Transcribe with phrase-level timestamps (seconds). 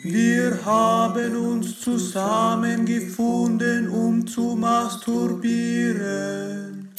[0.00, 6.94] Wir haben uns zusammengefunden, um zu masturbieren.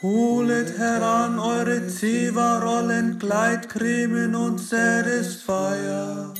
[0.00, 6.32] Holet heran eure Zewa-Rollen, Gleitcremen und Satisfier.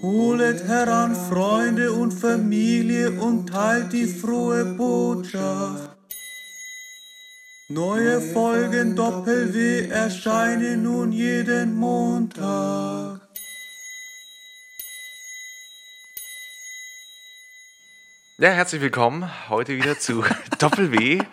[0.00, 5.98] Holet heran Freunde und Familie und teilt die frohe Botschaft.
[7.68, 13.27] Neue Folgen Doppel-W erscheinen nun jeden Montag.
[18.40, 20.22] Ja, herzlich willkommen heute wieder zu
[20.60, 21.24] Doppel-W.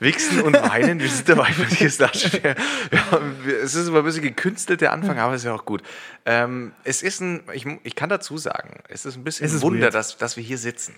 [0.00, 1.00] Wichsen und Weinen.
[1.00, 2.42] Wir sind dabei, Matthias Laschet.
[2.44, 3.20] Ja,
[3.62, 5.82] es ist immer ein bisschen gekünsselt, der Anfang, aber es ist ja auch gut.
[6.26, 9.90] Ähm, es ist ein, ich, ich, kann dazu sagen, es ist ein bisschen ein Wunder,
[9.90, 10.94] dass, dass wir hier sitzen.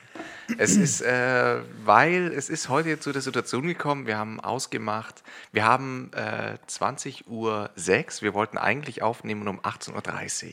[0.59, 5.65] Es ist, äh, weil es ist heute zu der Situation gekommen, wir haben ausgemacht, wir
[5.65, 10.52] haben äh, 20 Uhr 6, wir wollten eigentlich aufnehmen um 18.30 Uhr.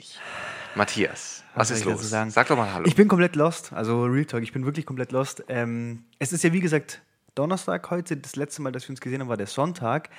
[0.76, 2.10] Matthias, was, was ist los?
[2.10, 2.86] Sag doch mal Hallo.
[2.88, 5.44] Ich bin komplett lost, also Real Talk, ich bin wirklich komplett lost.
[5.50, 7.02] Ähm, es ist ja wie gesagt
[7.36, 8.18] Donnerstag heute.
[8.18, 10.10] Das letzte Mal, dass wir uns gesehen haben, war der Sonntag.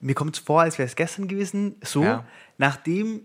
[0.00, 1.76] Mir kommt es vor, als wäre es gestern gewesen.
[1.82, 2.24] So, ja.
[2.58, 3.22] nachdem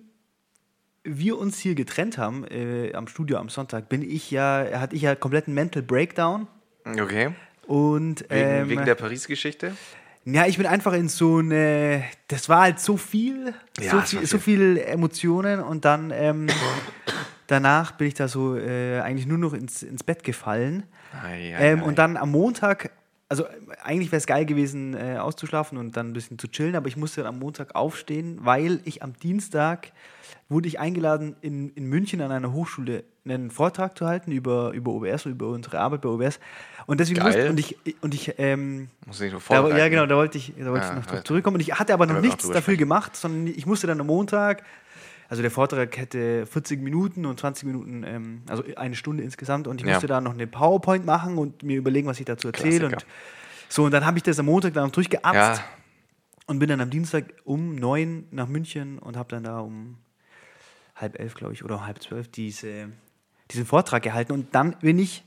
[1.03, 5.01] wir uns hier getrennt haben äh, am Studio am Sonntag, bin ich ja, hatte ich
[5.01, 6.47] ja kompletten Mental Breakdown.
[6.85, 7.31] Okay.
[7.67, 9.75] Und, ähm, wegen, wegen der Paris-Geschichte?
[10.23, 12.03] Ja, ich bin einfach in so eine.
[12.27, 16.47] Das war halt so viel, ja, so, viel, so viele Emotionen und dann ähm,
[17.47, 20.83] danach bin ich da so äh, eigentlich nur noch ins, ins Bett gefallen.
[21.23, 21.83] Ei, ei, ähm, ei.
[21.83, 22.91] Und dann am Montag
[23.31, 23.45] also
[23.81, 26.97] eigentlich wäre es geil gewesen, äh, auszuschlafen und dann ein bisschen zu chillen, aber ich
[26.97, 29.93] musste am Montag aufstehen, weil ich am Dienstag
[30.49, 34.91] wurde ich eingeladen, in, in München an einer Hochschule einen Vortrag zu halten über, über
[34.91, 36.41] OBS, über unsere Arbeit bei OBS.
[36.87, 40.17] Und deswegen musste, und ich, und ich ähm, Muss ich nur da, Ja, genau, da
[40.17, 41.55] wollte ich, da wollte ja, ich noch zurückkommen.
[41.55, 44.63] Und ich hatte aber noch nichts dafür gemacht, sondern ich musste dann am Montag
[45.31, 49.65] also der Vortrag hätte 40 Minuten und 20 Minuten, ähm, also eine Stunde insgesamt.
[49.65, 49.93] Und ich ja.
[49.93, 52.87] musste da noch eine PowerPoint machen und mir überlegen, was ich dazu erzähle.
[52.87, 53.05] Und
[53.69, 55.63] so, und dann habe ich das am Montag dann noch durchgeappt ja.
[56.47, 59.99] und bin dann am Dienstag um neun nach München und habe dann da um
[60.97, 62.89] halb elf, glaube ich, oder halb zwölf diese,
[63.51, 64.33] diesen Vortrag gehalten.
[64.33, 65.23] Und dann bin ich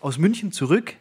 [0.00, 0.94] aus München zurück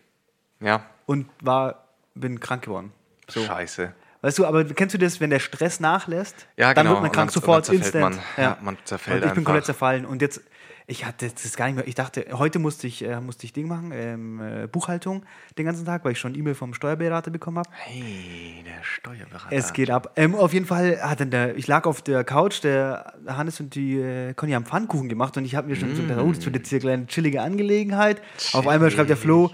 [0.59, 0.85] ja.
[1.05, 2.91] und war, bin krank geworden.
[3.29, 3.41] So.
[3.41, 3.93] Scheiße.
[4.27, 6.47] Weißt du, aber kennst du das, wenn der Stress nachlässt?
[6.57, 6.95] Ja, dann genau.
[6.95, 8.15] wird man krank sofort instant.
[8.15, 8.43] Man, ja.
[8.43, 8.57] ja.
[8.59, 10.05] man zerfällt und ich bin komplett zerfallen.
[10.05, 10.41] Und jetzt,
[10.85, 11.87] ich hatte das gar nicht mehr.
[11.87, 15.23] Ich dachte, heute musste ich, äh, musste ich Ding machen, ähm, äh, Buchhaltung
[15.57, 17.69] den ganzen Tag, weil ich schon E-Mail vom Steuerberater bekommen habe.
[17.71, 19.47] Hey, der Steuerberater.
[19.55, 20.11] Es geht ab.
[20.17, 23.75] Ähm, auf jeden Fall hat dann der, ich lag auf der Couch, der Hannes und
[23.75, 25.95] die äh, Conny haben Pfannkuchen gemacht und ich habe mir schon mm.
[25.95, 28.21] so gedacht, oh, das wird jetzt hier eine kleine chillige Angelegenheit.
[28.37, 28.55] Chillig.
[28.55, 29.51] Auf einmal schreibt der Flo,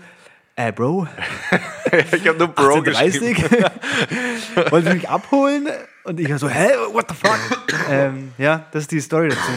[0.56, 1.08] äh, Bro.
[2.12, 3.38] ich habe nur Bro 30.
[4.72, 5.68] Wollte mich abholen?
[6.04, 7.40] Und ich war so, hä, what the fuck?
[7.90, 9.52] ähm, ja, das ist die Story dazu.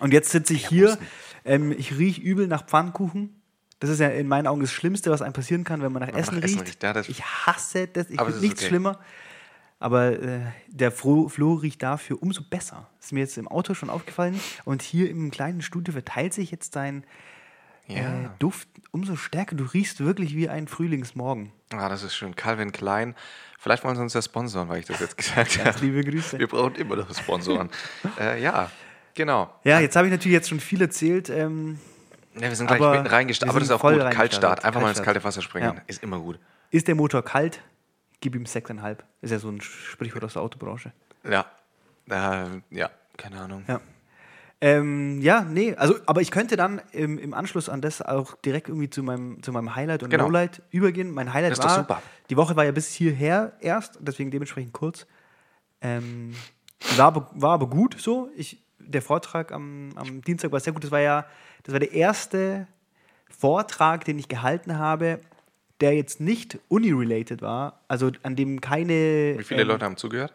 [0.00, 0.98] Und jetzt sitze ich hier,
[1.44, 3.40] ähm, ich rieche übel nach Pfannkuchen.
[3.78, 6.08] Das ist ja in meinen Augen das Schlimmste, was einem passieren kann, wenn man nach
[6.08, 6.60] wenn Essen, nach riecht.
[6.60, 6.82] riecht.
[6.82, 8.68] Ja, ich hasse das, ich finde nichts okay.
[8.68, 8.98] schlimmer.
[9.80, 12.88] Aber äh, der Flo, Flo riecht dafür umso besser.
[13.00, 14.38] Ist mir jetzt im Auto schon aufgefallen.
[14.64, 17.02] Und hier im kleinen Studio verteilt sich jetzt sein
[17.96, 18.24] ja.
[18.24, 19.56] äh, Duft umso stärker.
[19.56, 21.52] Du riechst wirklich wie ein Frühlingsmorgen.
[21.72, 22.36] Ah, das ist schön.
[22.36, 23.14] Calvin Klein.
[23.58, 25.64] Vielleicht wollen sie uns ja sponsoren, weil ich das jetzt gesagt habe.
[25.64, 26.38] Ganz liebe Grüße.
[26.38, 27.70] Wir brauchen immer noch Sponsoren.
[28.20, 28.70] äh, ja,
[29.14, 29.54] genau.
[29.64, 31.30] Ja, jetzt habe ich natürlich jetzt schon viel erzählt.
[31.30, 31.78] Ähm,
[32.34, 33.50] ja, wir sind gleich reingestartet.
[33.50, 34.10] Aber das ist auch gut.
[34.10, 34.64] Kaltstart.
[34.64, 35.74] Einfach mal ins kalte Wasser springen.
[35.76, 35.82] Ja.
[35.86, 36.38] Ist immer gut.
[36.70, 37.60] Ist der Motor kalt?
[38.20, 38.98] Gib ihm 6,5.
[39.20, 40.92] Ist ja so ein Sprichwort aus der Autobranche.
[41.28, 41.46] Ja.
[42.10, 43.64] Äh, ja, keine Ahnung.
[43.68, 43.80] Ja.
[44.64, 48.68] Ähm, ja, nee, also, aber ich könnte dann im, im, Anschluss an das auch direkt
[48.68, 50.24] irgendwie zu meinem, zu meinem Highlight und genau.
[50.24, 51.10] Lowlight übergehen.
[51.10, 52.02] Mein Highlight war, super.
[52.30, 55.06] die Woche war ja bis hierher erst, deswegen dementsprechend kurz.
[55.80, 56.36] Ähm,
[56.96, 58.30] war, aber, war aber gut so.
[58.36, 60.84] Ich, der Vortrag am, am Dienstag war sehr gut.
[60.84, 61.26] Das war ja
[61.62, 62.66] das war der erste
[63.30, 65.20] Vortrag, den ich gehalten habe,
[65.80, 69.34] der jetzt nicht uni-related war, also an dem keine.
[69.38, 70.32] Wie viele ähm, Leute haben zugehört?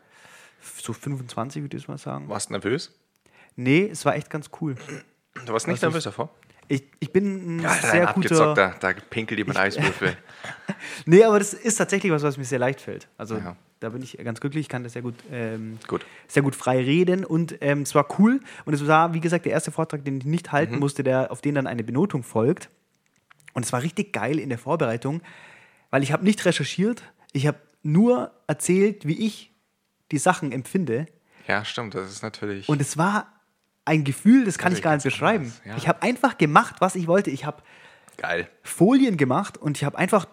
[0.62, 2.28] So 25, würde ich mal sagen.
[2.28, 2.94] Warst du nervös?
[3.58, 4.76] Nee, es war echt ganz cool.
[5.46, 6.30] Du warst nicht also nervös davor?
[6.70, 8.54] Ich, ich bin ein ja, sehr guter...
[8.54, 10.16] Da, da pinkelt jemand Eiswürfel.
[11.06, 13.08] nee, aber das ist tatsächlich was, was mir sehr leicht fällt.
[13.18, 13.56] Also ja.
[13.80, 16.06] da bin ich ganz glücklich, ich kann das sehr gut, ähm, gut.
[16.28, 18.42] sehr gut frei reden und ähm, es war cool.
[18.66, 20.80] Und es war, wie gesagt, der erste Vortrag, den ich nicht halten mhm.
[20.82, 22.70] musste, der, auf den dann eine Benotung folgt.
[23.54, 25.22] Und es war richtig geil in der Vorbereitung,
[25.90, 27.02] weil ich habe nicht recherchiert,
[27.32, 29.52] ich habe nur erzählt, wie ich
[30.12, 31.08] die Sachen empfinde.
[31.48, 32.68] Ja, stimmt, das ist natürlich...
[32.68, 33.37] Und es war
[33.88, 35.54] ein Gefühl, das kann ich gar nicht beschreiben.
[35.66, 35.76] ja.
[35.78, 37.32] Ich habe einfach gemacht, was ich wollte.
[37.32, 37.64] Ich habe
[38.64, 40.28] Folien gemacht und ich habe einfach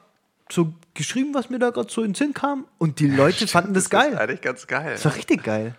[0.50, 2.66] so geschrieben, was mir da gerade so in den Sinn kam.
[2.78, 4.10] Und die Leute Stimmt, fanden das, das geil.
[4.12, 4.92] Das eigentlich ganz geil.
[4.92, 5.74] Das war richtig geil.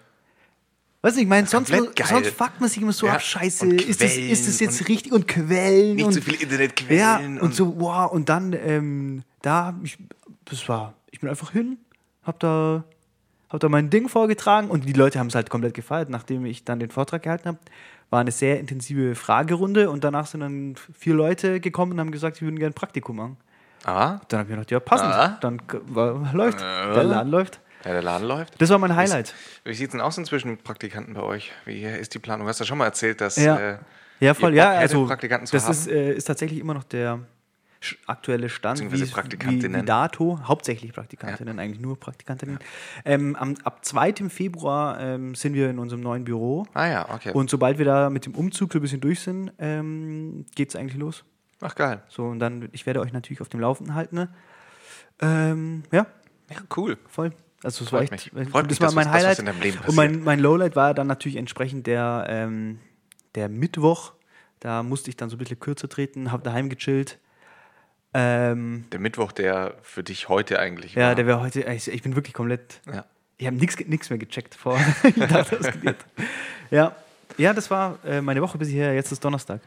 [1.02, 1.92] Weißt du, ich meine, sonst, geil.
[2.04, 4.82] sonst fuckt man sich immer so Ja, ab, scheiße, und ist das, ist das jetzt
[4.82, 5.12] und richtig?
[5.12, 5.98] Und Quellen.
[5.98, 7.36] Nicht und, so viele Internetquellen.
[7.36, 10.00] Ja, und, so, wow, und dann, ähm, da, ich,
[10.46, 11.78] das war, ich bin einfach hin,
[12.24, 12.86] hab da,
[13.56, 16.64] hab da mein Ding vorgetragen und die Leute haben es halt komplett gefeiert, nachdem ich
[16.64, 17.58] dann den Vortrag gehalten habe.
[18.12, 22.38] War eine sehr intensive Fragerunde und danach sind dann vier Leute gekommen und haben gesagt,
[22.38, 23.38] sie würden gerne ein Praktikum machen.
[23.84, 25.38] Ah, Dann habe ich gedacht, ja, passend, Ah.
[25.42, 25.62] dann
[26.34, 27.60] läuft, der Laden läuft.
[27.84, 28.60] ja, der Laden läuft.
[28.62, 29.34] Das war mein Highlight.
[29.64, 31.52] Wie sieht es denn aus inzwischen mit Praktikanten bei euch?
[31.66, 32.46] Wie ist die Planung?
[32.46, 33.58] Du hast ja schon mal erzählt, dass Ja.
[33.58, 33.78] äh,
[34.20, 35.72] Ja, voll, ja, also Praktikanten zu das haben.
[35.74, 37.20] ist, äh, ist tatsächlich immer noch der
[38.08, 39.82] aktuelle Stand, wie, Praktikantinnen.
[39.82, 42.60] wie dato, hauptsächlich Praktikantinnen, eigentlich nur Praktikantinnen.
[43.06, 44.14] Ähm, am, ab 2.
[44.30, 47.32] Februar ähm, sind wir in unserem neuen Büro ah ja, okay.
[47.32, 50.76] und sobald wir da mit dem Umzug so ein bisschen durch sind, ähm, geht es
[50.76, 51.24] eigentlich los.
[51.62, 52.02] Ach geil.
[52.10, 54.16] So, und dann, ich werde euch natürlich auf dem Laufenden halten.
[54.16, 54.30] Ne?
[55.22, 56.06] Ähm, ja,
[56.50, 56.98] Ja, cool.
[57.08, 57.32] voll.
[57.64, 58.32] Also es war echt, mich.
[58.52, 59.40] Freut das mich, war mein was- das, Highlight.
[59.40, 62.80] in deinem Leben Und mein, mein Lowlight war dann natürlich entsprechend der, ähm,
[63.34, 64.14] der Mittwoch.
[64.60, 67.18] Da musste ich dann so ein bisschen kürzer treten, habe daheim gechillt.
[68.18, 71.16] Ähm, Der Mittwoch, der für dich heute eigentlich ja, war.
[71.16, 73.04] der wäre heute, ich, ich bin wirklich komplett, ja.
[73.38, 74.80] ich habe nichts mehr gecheckt vor.
[76.72, 76.96] Ja.
[77.38, 79.62] ja, das war äh, meine Woche bis hierher, jetzt ist Donnerstag.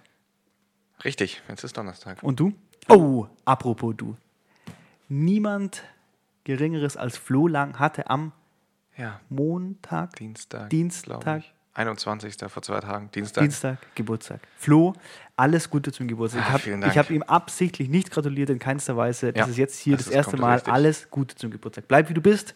[1.04, 2.22] Richtig, jetzt ist Donnerstag.
[2.22, 2.52] Und du?
[2.88, 4.16] Oh, apropos du.
[5.08, 5.84] Niemand
[6.44, 8.32] Geringeres als Flo Lang hatte am
[8.96, 10.70] Ja, Montag, Dienstag.
[10.70, 11.20] Dienstag.
[11.20, 11.52] glaub ich.
[11.74, 12.34] 21.
[12.48, 13.10] vor zwei Tagen.
[13.12, 13.42] Dienstag.
[13.42, 14.40] Dienstag, Geburtstag.
[14.56, 14.94] Flo,
[15.38, 16.42] alles Gute zum Geburtstag.
[16.50, 19.32] Ah, Ich habe hab ihm absichtlich nicht gratuliert, in keinster Weise.
[19.32, 20.54] Das Ja, ist jetzt hier das das, ist erste Mal.
[20.54, 20.72] richtig.
[20.72, 21.86] Alles Gute zum Geburtstag.
[21.88, 22.54] Bleib wie du bist.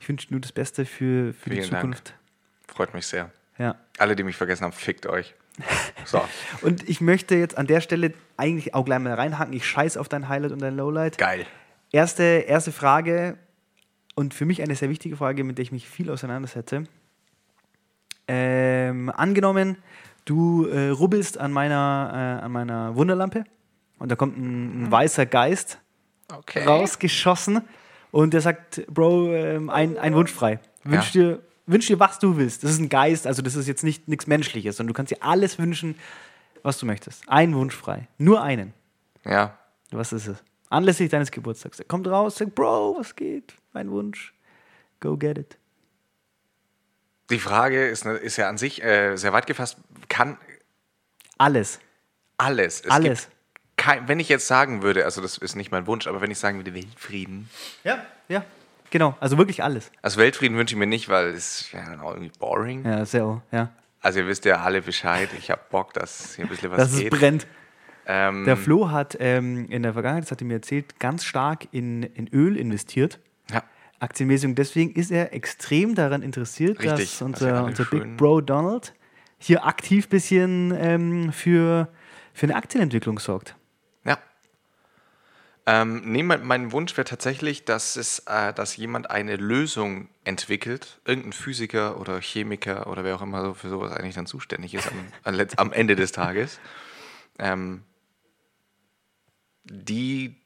[0.00, 1.80] Ich wünsche nur das Beste für, für die Vielen Dank.
[1.82, 2.14] Zukunft.
[2.68, 3.30] Freut mich sehr.
[3.58, 3.76] Ja.
[3.98, 5.34] Alle, die mich vergessen haben, fickt euch.
[6.04, 6.22] So,
[6.62, 9.52] Und ich möchte jetzt an der Stelle eigentlich auch gleich mal reinhaken.
[9.54, 11.18] Ich scheiß auf dein Highlight und dein Lowlight.
[11.18, 11.46] geil.
[11.90, 13.38] Erste, erste Frage
[14.14, 16.84] und für mich eine sehr wichtige Frage, mit der ich mich viel auseinandersetze.
[18.28, 19.78] Ähm, angenommen,
[20.26, 23.44] du äh, rubbelst an meiner, äh, an meiner Wunderlampe
[23.98, 25.78] und da kommt ein, ein weißer Geist
[26.32, 26.64] Okay.
[26.64, 27.60] rausgeschossen
[28.10, 30.58] und der sagt, Bro, ähm, ein, ein Wunsch frei.
[30.82, 32.64] Wünsch, dir, wünsch dir, was du willst.
[32.64, 35.22] Das ist ein Geist, also das ist jetzt nicht nichts Menschliches, sondern du kannst dir
[35.22, 35.94] alles wünschen,
[36.64, 37.22] was du möchtest.
[37.28, 38.08] Ein Wunsch frei.
[38.18, 38.74] Nur einen.
[39.24, 39.56] Ja,
[39.92, 40.42] Was ist es?
[40.68, 41.78] Anlässlich deines Geburtstags.
[41.78, 43.54] Er kommt raus, sagt, Bro, was geht?
[43.72, 44.34] Mein Wunsch.
[44.98, 45.56] Go get it.
[47.30, 49.78] Die Frage ist, ne- ist ja an sich äh, sehr weit gefasst.
[50.08, 50.36] Kann
[51.38, 51.80] Alles.
[52.38, 52.80] alles.
[52.80, 53.28] Es Alles.
[53.76, 56.38] Kein, wenn ich jetzt sagen würde, also das ist nicht mein Wunsch, aber wenn ich
[56.38, 57.50] sagen würde, Weltfrieden.
[57.84, 58.04] Ja.
[58.28, 58.44] Ja.
[58.90, 59.90] Genau, also wirklich alles.
[60.00, 62.84] Also Weltfrieden wünsche ich mir nicht, weil es ja auch irgendwie boring.
[62.86, 63.70] Ja, sehr, ja.
[64.00, 65.28] Also ihr wisst ja alle Bescheid.
[65.38, 67.10] Ich habe Bock, dass hier ein bisschen was Dass es geht.
[67.10, 67.46] brennt.
[68.06, 71.66] Ähm, Der Flo hat ähm, in der Vergangenheit, das hat er mir erzählt, ganz stark
[71.72, 73.18] in, in Öl investiert.
[73.50, 73.62] ja,
[73.98, 74.50] Aktienmäßig.
[74.50, 78.94] Und deswegen ist er extrem daran interessiert, Richtig, dass unser, unser Big Bro Donald
[79.38, 81.88] hier aktiv ein bisschen ähm, für,
[82.32, 83.56] für eine Aktienentwicklung sorgt.
[84.04, 84.18] ja.
[85.68, 91.00] Ähm, nee, mein, mein Wunsch wäre tatsächlich, dass, es, äh, dass jemand eine Lösung entwickelt,
[91.04, 94.88] irgendein Physiker oder Chemiker oder wer auch immer so für sowas eigentlich dann zuständig ist
[95.24, 96.60] am, am Ende des Tages,
[97.38, 97.82] ähm,
[99.64, 100.36] die,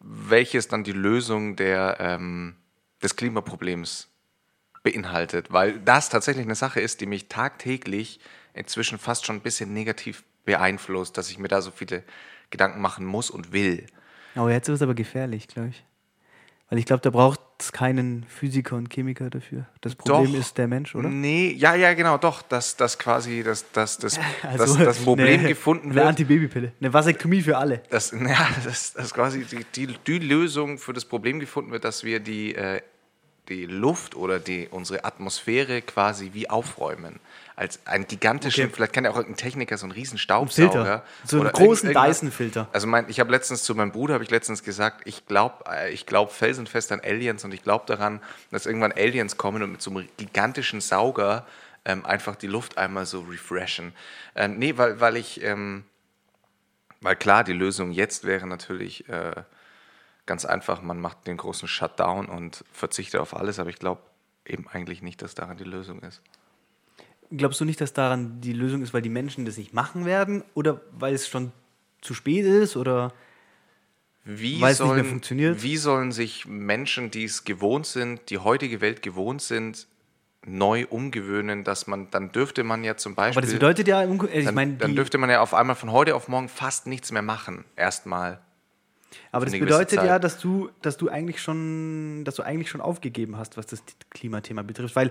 [0.00, 2.54] welches dann die Lösung der, ähm,
[3.06, 4.08] des Klimaproblems
[4.82, 8.20] beinhaltet, weil das tatsächlich eine Sache ist, die mich tagtäglich
[8.52, 12.02] inzwischen fast schon ein bisschen negativ beeinflusst, dass ich mir da so viele
[12.50, 13.86] Gedanken machen muss und will.
[14.36, 15.84] Oh, jetzt wird es aber gefährlich, glaube ich.
[16.68, 19.66] Weil ich glaube, da braucht es keinen Physiker und Chemiker dafür.
[19.82, 20.40] Das Problem Doch.
[20.40, 21.08] ist der Mensch, oder?
[21.08, 25.40] Nee, ja, ja, genau, doch, dass das quasi das, das, das, Also, das, das Problem
[25.40, 26.06] eine, gefunden Eine wird.
[26.06, 26.72] Antibabypille.
[26.80, 27.82] Eine Vasektomie für alle.
[27.90, 32.02] dass, ja, dass, dass quasi die, die, die Lösung für das Problem gefunden wird, dass
[32.02, 32.82] wir die, äh,
[33.48, 37.20] die Luft oder die, unsere Atmosphäre quasi wie aufräumen.
[37.54, 38.72] Als einen gigantischen, Okay.
[38.74, 40.72] vielleicht kann ja auch irgendein Techniker so einen riesen Staubsauger.
[40.72, 41.04] Filter.
[41.24, 42.68] So einen großen Dyson-Filter.
[42.72, 46.04] Also mein, ich habe letztens zu meinem Bruder habe ich letztens gesagt, ich glaube ich
[46.04, 49.90] glaub felsenfest an Aliens und ich glaube daran, dass irgendwann Aliens kommen und mit so
[49.90, 51.46] einem gigantischen Sauger
[51.86, 53.94] ähm, einfach die Luft einmal so refreshen.
[54.34, 55.84] Ähm, nee, weil, weil ich, ähm,
[57.00, 59.32] weil klar, die Lösung jetzt wäre natürlich äh,
[60.26, 64.02] ganz einfach, man macht den großen Shutdown und verzichtet auf alles, aber ich glaube
[64.44, 66.20] eben eigentlich nicht, dass daran die Lösung ist.
[67.30, 70.44] Glaubst du nicht, dass daran die Lösung ist, weil die Menschen das nicht machen werden?
[70.54, 71.52] Oder weil es schon
[72.00, 72.76] zu spät ist?
[72.76, 73.12] Oder
[74.24, 75.62] Wie Weil es nicht mehr funktioniert?
[75.62, 79.88] Wie sollen sich Menschen, die es gewohnt sind, die heutige Welt gewohnt sind,
[80.46, 84.38] neu umgewöhnen, dass man, dann dürfte man ja zum Beispiel, aber das bedeutet ja, äh,
[84.38, 87.10] ich dann, meine, dann dürfte man ja auf einmal von heute auf morgen fast nichts
[87.10, 88.40] mehr machen, erstmal.
[89.32, 93.36] Aber das bedeutet ja, dass du, dass du eigentlich schon, dass du eigentlich schon aufgegeben
[93.36, 94.96] hast, was das Klimathema betrifft.
[94.96, 95.10] Weil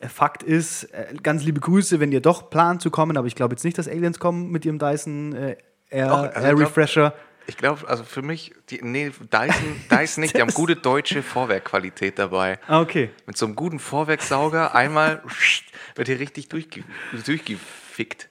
[0.00, 3.34] äh, Fakt ist, äh, ganz liebe Grüße, wenn ihr doch plant zu kommen, aber ich
[3.34, 5.56] glaube jetzt nicht, dass Aliens kommen mit ihrem Dyson äh,
[5.88, 7.14] Air, Doch, also Air Refresher.
[7.48, 12.18] Ich glaube, also für mich, die, nee, Dyson, Dyson nicht, die haben gute deutsche Vorwerkqualität
[12.18, 12.58] dabei.
[12.66, 13.10] Ah, okay.
[13.26, 15.22] Mit so einem guten Vorwerksauger einmal
[15.94, 16.82] wird hier richtig durchge
[17.24, 18.28] durchgefickt.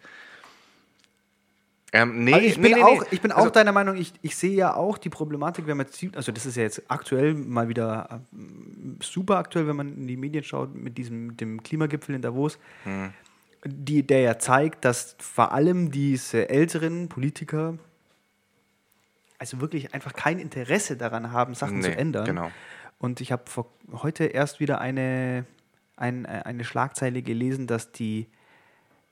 [1.96, 3.08] Ähm, nee, also ich, bin nee, auch, nee.
[3.12, 5.88] ich bin also, auch deiner Meinung, ich, ich sehe ja auch die Problematik, wenn man
[5.88, 8.38] sieht, also das ist ja jetzt aktuell mal wieder äh,
[9.02, 13.14] super aktuell, wenn man in die Medien schaut mit diesem dem Klimagipfel in Davos, hm.
[13.66, 17.78] die, der ja zeigt, dass vor allem diese älteren Politiker
[19.38, 22.26] also wirklich einfach kein Interesse daran haben, Sachen zu ändern.
[22.26, 22.52] Genau.
[22.98, 23.44] Und ich habe
[23.92, 25.46] heute erst wieder eine,
[25.96, 28.28] ein, äh, eine Schlagzeile gelesen, dass die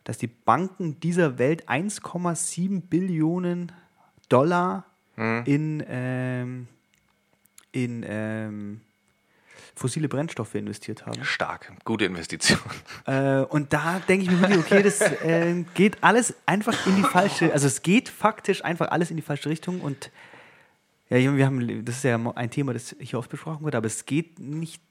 [0.04, 3.72] dass die Banken dieser Welt 1,7 Billionen
[4.30, 5.44] Dollar hm.
[5.46, 6.68] in, ähm,
[7.72, 8.82] in ähm,
[9.76, 11.24] fossile Brennstoffe investiert haben.
[11.24, 12.60] Stark, gute Investition.
[13.06, 17.04] Äh, und da denke ich mir wirklich, okay, das äh, geht alles einfach in die
[17.04, 20.12] falsche, also es geht faktisch einfach alles in die falsche Richtung und
[21.18, 24.06] ja, wir haben, das ist ja ein Thema, das hier oft besprochen wird, aber es
[24.06, 24.82] geht nicht.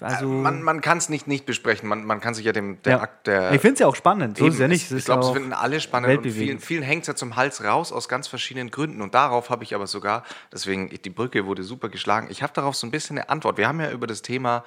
[0.00, 1.88] Also äh, man man kann es nicht, nicht besprechen.
[1.88, 3.00] Man, man kann sich ja dem der ja.
[3.00, 3.52] Akt der.
[3.52, 4.38] Ich finde es ja auch spannend.
[4.38, 4.90] So eben, ist ja nicht.
[4.90, 6.16] ich glaube, es finden alle spannend.
[6.18, 9.02] Und vielen, vielen hängt es ja zum Hals raus aus ganz verschiedenen Gründen.
[9.02, 12.28] Und darauf habe ich aber sogar, deswegen, die Brücke wurde super geschlagen.
[12.30, 13.58] Ich habe darauf so ein bisschen eine Antwort.
[13.58, 14.64] Wir haben ja über das Thema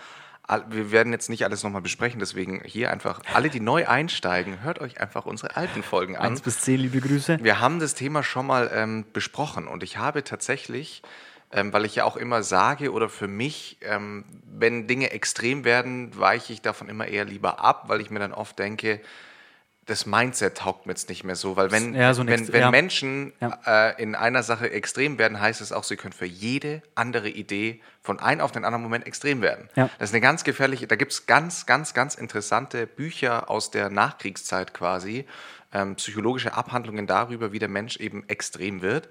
[0.70, 4.80] wir werden jetzt nicht alles nochmal besprechen, deswegen hier einfach alle, die neu einsteigen, hört
[4.80, 6.28] euch einfach unsere alten Folgen an.
[6.28, 7.40] Eins bis zehn, liebe Grüße.
[7.42, 11.02] Wir haben das Thema schon mal ähm, besprochen und ich habe tatsächlich,
[11.52, 16.18] ähm, weil ich ja auch immer sage oder für mich, ähm, wenn Dinge extrem werden,
[16.18, 19.02] weiche ich davon immer eher lieber ab, weil ich mir dann oft denke,
[19.86, 22.72] das Mindset taugt mir jetzt nicht mehr so, weil wenn, ja, so wenn, wenn ja.
[22.72, 23.60] Menschen ja.
[23.66, 27.82] Äh, in einer Sache extrem werden, heißt es auch, sie können für jede andere Idee
[28.02, 29.70] von einem auf den anderen Moment extrem werden.
[30.00, 33.90] Das ist eine ganz gefährliche, da gibt es ganz, ganz, ganz interessante Bücher aus der
[33.90, 35.26] Nachkriegszeit quasi,
[35.72, 39.08] ähm, psychologische Abhandlungen darüber, wie der Mensch eben extrem wird.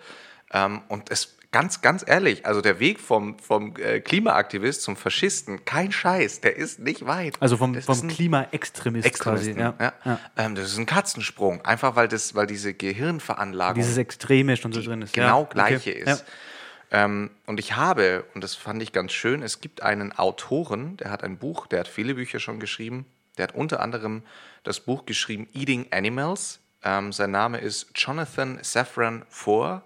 [0.52, 5.64] Ähm, und es ganz, ganz ehrlich, also der Weg vom, vom äh, Klimaaktivist zum Faschisten,
[5.64, 7.37] kein Scheiß, der ist nicht weit.
[7.38, 9.52] Also vom, vom Klimaextremist quasi.
[9.52, 9.73] Ja.
[9.78, 9.92] Ja.
[10.04, 10.20] Ja.
[10.37, 13.76] Ähm, das ist ein Katzensprung, einfach weil, das, weil diese Gehirnveranlagung.
[13.76, 15.12] Dieses Extreme schon so drin ist.
[15.12, 16.02] Genau gleiche okay.
[16.04, 16.25] ist.
[16.90, 21.12] Ähm, und ich habe, und das fand ich ganz schön, es gibt einen Autoren, der
[21.12, 23.06] hat ein Buch, der hat viele Bücher schon geschrieben.
[23.38, 24.25] Der hat unter anderem
[24.64, 26.58] das Buch geschrieben Eating Animals.
[26.82, 29.84] Ähm, sein Name ist Jonathan Safran Foer.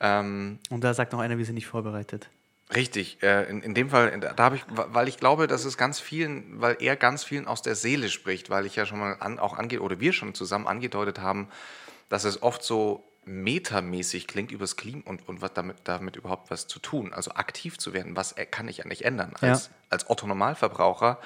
[0.00, 2.30] Ähm, und da sagt noch einer, wir sind nicht vorbereitet.
[2.74, 6.00] Richtig, äh, in, in dem Fall, da habe ich, weil ich glaube, dass es ganz
[6.00, 9.38] vielen, weil er ganz vielen aus der Seele spricht, weil ich ja schon mal an,
[9.38, 11.48] auch ange oder wir schon zusammen angedeutet haben,
[12.10, 16.66] dass es oft so metamäßig klingt übers Klima und, und was damit, damit überhaupt was
[16.66, 19.72] zu tun, also aktiv zu werden, was kann ich nicht ändern als, ja.
[19.90, 21.18] als Otto Normalverbraucher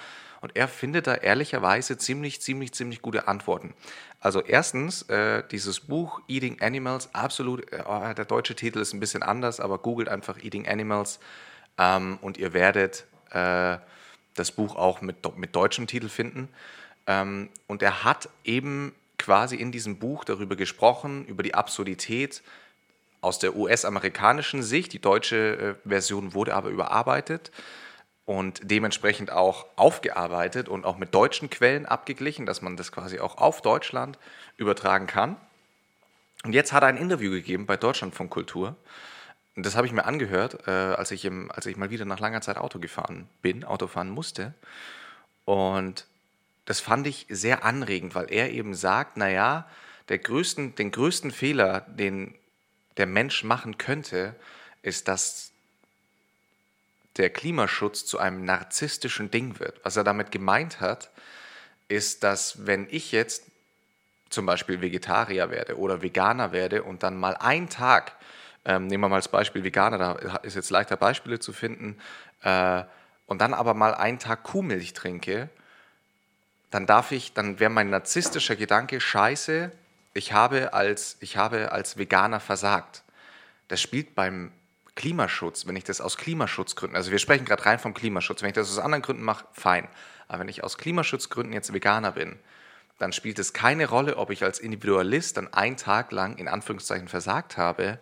[0.43, 3.75] und er findet da ehrlicherweise ziemlich, ziemlich, ziemlich gute Antworten.
[4.21, 9.01] Also erstens, äh, dieses Buch Eating Animals, absolut, äh, oh, der deutsche Titel ist ein
[9.01, 11.21] bisschen anders, aber googelt einfach Eating Animals
[11.79, 13.79] ähm, und ihr werdet äh,
[14.35, 16.49] das Buch auch mit, mit deutschem Titel finden.
[17.07, 22.43] Ähm, und er hat eben quasi in diesem Buch darüber gesprochen, über die Absurdität
[23.21, 24.93] aus der US-amerikanischen Sicht.
[24.93, 27.53] Die deutsche äh, Version wurde aber überarbeitet
[28.25, 33.39] und dementsprechend auch aufgearbeitet und auch mit deutschen Quellen abgeglichen, dass man das quasi auch
[33.39, 34.19] auf Deutschland
[34.57, 35.37] übertragen kann.
[36.45, 38.77] Und jetzt hat er ein Interview gegeben bei Deutschlandfunk Kultur.
[39.55, 42.21] Und das habe ich mir angehört, äh, als, ich im, als ich mal wieder nach
[42.21, 44.55] langer Zeit Auto gefahren bin, Auto fahren musste.
[45.45, 46.07] Und
[46.65, 49.69] das fand ich sehr anregend, weil er eben sagt, naja,
[50.09, 52.35] der größten, den größten Fehler, den
[52.97, 54.35] der Mensch machen könnte,
[54.83, 55.52] ist, dass
[57.17, 59.81] der Klimaschutz zu einem narzisstischen Ding wird.
[59.85, 61.11] Was er damit gemeint hat,
[61.89, 63.45] ist, dass wenn ich jetzt
[64.31, 68.17] zum Beispiel Vegetarier werde oder Veganer werde und dann mal einen Tag,
[68.65, 71.99] ähm, nehmen wir mal als Beispiel Veganer, da ist jetzt leichter Beispiele zu finden,
[72.43, 72.83] äh,
[73.27, 75.49] und dann aber mal einen Tag Kuhmilch trinke,
[76.71, 79.71] dann darf ich, dann wäre mein narzisstischer Gedanke, scheiße,
[80.15, 83.03] ich habe als, ich habe als Veganer versagt.
[83.69, 84.53] Das spielt beim
[84.95, 88.55] Klimaschutz, wenn ich das aus Klimaschutzgründen, also wir sprechen gerade rein vom Klimaschutz, wenn ich
[88.55, 89.89] das aus anderen Gründen mache, fein.
[90.29, 92.39] Aber wenn ich aus Klimaschutzgründen jetzt Veganer bin,
[92.99, 97.09] dann spielt es keine Rolle, ob ich als Individualist dann einen Tag lang in Anführungszeichen
[97.09, 97.99] versagt habe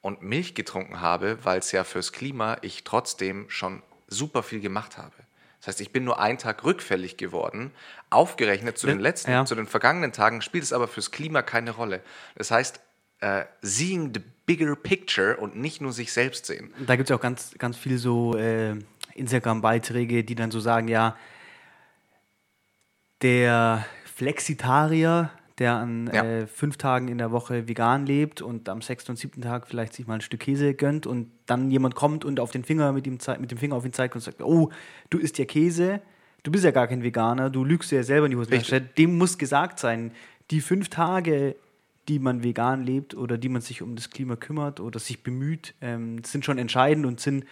[0.00, 4.98] und Milch getrunken habe, weil es ja fürs Klima ich trotzdem schon super viel gemacht
[4.98, 5.14] habe.
[5.60, 7.70] Das heißt, ich bin nur einen Tag rückfällig geworden.
[8.10, 9.44] Aufgerechnet zu den letzten, ja.
[9.44, 12.02] zu den vergangenen Tagen spielt es aber fürs Klima keine Rolle.
[12.34, 12.80] Das heißt,
[13.20, 16.72] äh, seeing the bigger picture und nicht nur sich selbst sehen.
[16.86, 18.74] Da gibt es auch ganz, ganz viele so äh,
[19.14, 21.16] Instagram-Beiträge, die dann so sagen, ja,
[23.22, 26.24] der Flexitarier, der an Ja.
[26.24, 29.94] äh, fünf Tagen in der Woche vegan lebt und am sechsten und siebten Tag vielleicht
[29.94, 33.06] sich mal ein Stück Käse gönnt und dann jemand kommt und auf den Finger mit,
[33.06, 34.70] ihm mit dem Finger auf ihn zeigt und sagt, oh,
[35.10, 36.00] du isst ja Käse,
[36.42, 38.80] du bist ja gar kein Veganer, du lügst ja selber in die Hosentasche.
[38.80, 40.12] Dem muss gesagt sein,
[40.50, 41.54] die fünf Tage,
[42.08, 45.74] die man vegan lebt oder die man sich um das Klima kümmert oder sich bemüht,
[45.80, 47.44] ähm, sind schon entscheidend und sind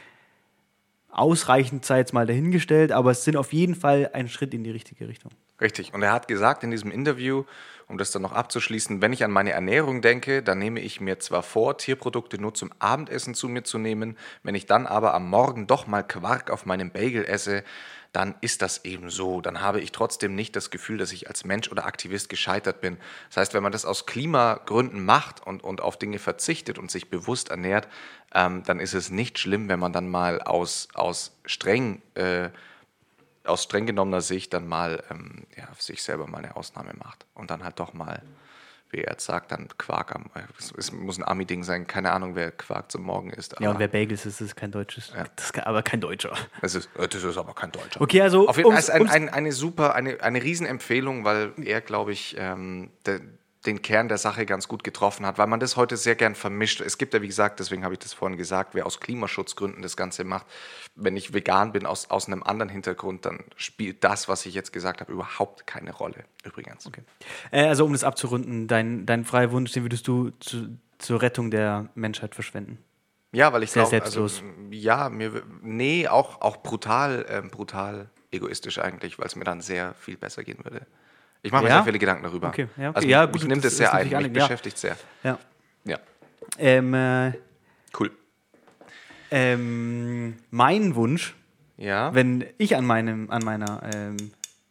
[1.08, 4.70] ausreichend, sei jetzt mal dahingestellt, aber es sind auf jeden Fall ein Schritt in die
[4.70, 5.32] richtige Richtung.
[5.60, 5.92] Richtig.
[5.92, 7.44] Und er hat gesagt in diesem Interview,
[7.86, 11.18] um das dann noch abzuschließen, wenn ich an meine Ernährung denke, dann nehme ich mir
[11.18, 15.28] zwar vor, Tierprodukte nur zum Abendessen zu mir zu nehmen, wenn ich dann aber am
[15.28, 17.64] Morgen doch mal Quark auf meinem Bagel esse,
[18.12, 19.40] dann ist das eben so.
[19.40, 22.96] Dann habe ich trotzdem nicht das Gefühl, dass ich als Mensch oder Aktivist gescheitert bin.
[23.28, 27.08] Das heißt, wenn man das aus Klimagründen macht und, und auf Dinge verzichtet und sich
[27.10, 27.88] bewusst ernährt,
[28.34, 32.50] ähm, dann ist es nicht schlimm, wenn man dann mal aus, aus streng äh,
[33.44, 37.50] aus streng genommener Sicht dann mal ähm, ja, sich selber mal eine Ausnahme macht und
[37.50, 38.22] dann halt doch mal,
[38.90, 40.26] wie er jetzt sagt, dann Quark am,
[40.58, 43.54] es, es muss ein Ami-Ding sein, keine Ahnung, wer Quark zum Morgen isst.
[43.60, 45.12] Ja, und wer Bagels ist, ist kein deutsches.
[45.36, 46.32] Das ist, kein- aber kein Deutscher.
[46.60, 48.00] das, ist, äh, das ist aber kein Deutscher.
[48.00, 51.80] Okay, also Auf jeden Fall ist ein, ein, eine super, eine, eine Riesenempfehlung, weil er,
[51.80, 53.20] glaube ich, ähm, de,
[53.66, 56.80] den Kern der Sache ganz gut getroffen hat, weil man das heute sehr gern vermischt.
[56.80, 59.98] Es gibt ja, wie gesagt, deswegen habe ich das vorhin gesagt, wer aus Klimaschutzgründen das
[59.98, 60.46] Ganze macht,
[60.94, 64.72] wenn ich vegan bin aus, aus einem anderen Hintergrund, dann spielt das, was ich jetzt
[64.72, 66.24] gesagt habe, überhaupt keine Rolle.
[66.42, 66.86] Übrigens.
[66.86, 67.02] Okay.
[67.50, 71.50] Äh, also um das abzurunden, dein, dein freier Wunsch, den würdest du zu, zur Rettung
[71.50, 72.78] der Menschheit verschwenden.
[73.32, 74.26] Ja, weil ich Sehr glaube, also,
[74.70, 79.94] ja, mir, nee, auch, auch brutal, ähm, brutal egoistisch eigentlich, weil es mir dann sehr
[79.94, 80.86] viel besser gehen würde.
[81.42, 81.76] Ich mache mir Ja?
[81.76, 82.48] sehr viele Gedanken darüber.
[82.48, 82.96] Okay, ja, okay.
[82.96, 84.28] Also Ja, gut, mich nimmt das es sehr ein, mich ja.
[84.28, 84.96] beschäftigt sehr.
[85.22, 85.38] Ja.
[85.84, 85.98] Ja,
[86.58, 87.32] Ähm, äh,
[87.98, 88.10] cool.
[89.30, 91.34] ähm, mein Wunsch,
[91.76, 92.14] Ja.
[92.14, 94.16] wenn ich an, meinem, an, meiner, ähm,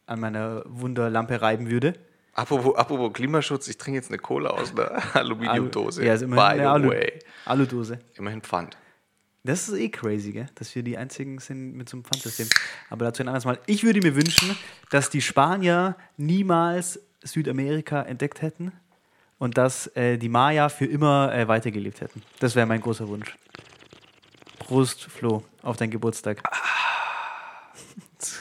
[0.05, 1.95] an meiner Wunderlampe reiben würde.
[2.33, 6.05] Apropos, apropos Klimaschutz, ich trinke jetzt eine Cola aus einer Aluminiumdose.
[6.05, 7.19] Ja, ist immerhin By eine the Alu way.
[7.45, 7.99] Aludose.
[8.15, 8.77] Immerhin Pfand.
[9.43, 10.49] Das ist eh crazy, gell?
[10.55, 12.47] dass wir die einzigen sind mit so einem Pfandsystem.
[12.89, 13.59] Aber dazu ein anderes Mal.
[13.67, 14.55] Ich würde mir wünschen,
[14.89, 18.73] dass die Spanier niemals Südamerika entdeckt hätten
[19.37, 22.21] und dass äh, die Maya für immer äh, weitergelebt hätten.
[22.39, 23.33] Das wäre mein großer Wunsch.
[24.59, 26.43] Prost, Flo, auf deinen Geburtstag.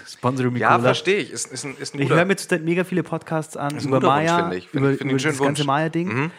[0.09, 1.31] Sponsor me Ja, verstehe ich.
[1.31, 4.05] Ist, ist ein, ist ein Ich höre mir zurzeit mega viele Podcasts an über Wunsch,
[4.05, 4.69] Maya, finde ich.
[4.69, 5.67] Finde über, ich über das schönen ganze Wunsch.
[5.67, 6.09] Maya-Ding.
[6.09, 6.31] Mhm.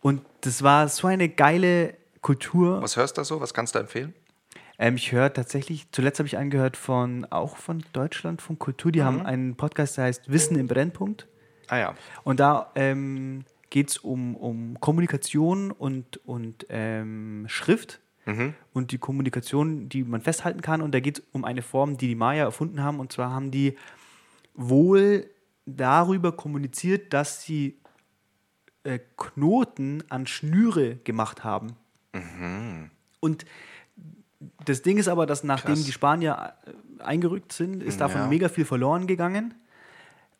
[0.00, 2.82] Und das war so eine geile Kultur.
[2.82, 3.40] Was hörst du da so?
[3.40, 4.14] Was kannst du empfehlen?
[4.78, 9.00] Ähm, ich höre tatsächlich, zuletzt habe ich angehört von, auch von Deutschland, von Kultur, die
[9.00, 9.04] Mhm.
[9.04, 11.26] haben einen Podcast, der heißt Wissen im Brennpunkt.
[11.68, 11.94] Ah ja.
[12.24, 18.54] Und da ähm, geht es um, um Kommunikation und, und ähm, Schrift Mhm.
[18.74, 20.82] und die Kommunikation, die man festhalten kann.
[20.82, 23.00] Und da geht es um eine Form, die die Maya erfunden haben.
[23.00, 23.76] Und zwar haben die
[24.54, 25.28] wohl
[25.66, 27.78] darüber kommuniziert, dass sie
[28.84, 31.76] äh, Knoten an Schnüre gemacht haben.
[33.20, 33.44] Und
[34.64, 35.84] das Ding ist aber, dass nachdem Krass.
[35.84, 38.26] die Spanier äh, eingerückt sind, ist davon Ja.
[38.28, 39.54] mega viel verloren gegangen.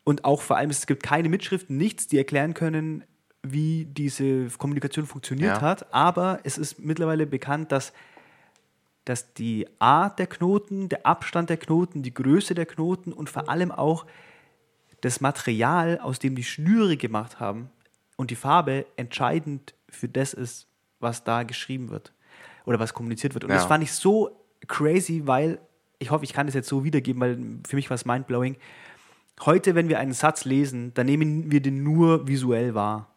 [0.04, 3.04] Und auch vor allem, es gibt keine Mitschriften, nichts, die erklären können,
[3.42, 5.60] wie diese Kommunikation funktioniert Ja.
[5.60, 5.92] hat.
[5.94, 7.92] Aber es ist mittlerweile bekannt, dass,
[9.04, 13.48] dass die Art der Knoten, der Abstand der Knoten, die Größe der Knoten und vor
[13.48, 14.06] allem auch
[15.02, 17.70] das Material, aus dem die Schnüre gemacht haben
[18.16, 20.66] und die Farbe entscheidend für das ist,
[21.00, 22.12] was da geschrieben wird
[22.64, 23.44] oder was kommuniziert wird.
[23.44, 23.56] Und Ja.
[23.56, 24.30] das fand ich so
[24.68, 25.58] crazy, weil
[25.98, 28.56] ich hoffe, ich kann das jetzt so wiedergeben, weil für mich war es mindblowing.
[29.42, 33.08] Heute, wenn wir einen Satz lesen, dann nehmen wir den nur visuell wahr.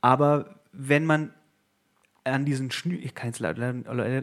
[0.00, 1.30] Aber wenn man
[2.24, 3.72] an diesen Schnür, ich kann jetzt leider,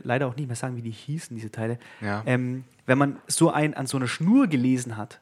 [0.04, 2.24] leider auch nicht mehr sagen, wie die hießen, diese Teile, Ja.
[2.26, 5.20] ähm, wenn man so ein, an so einer Schnur gelesen hat,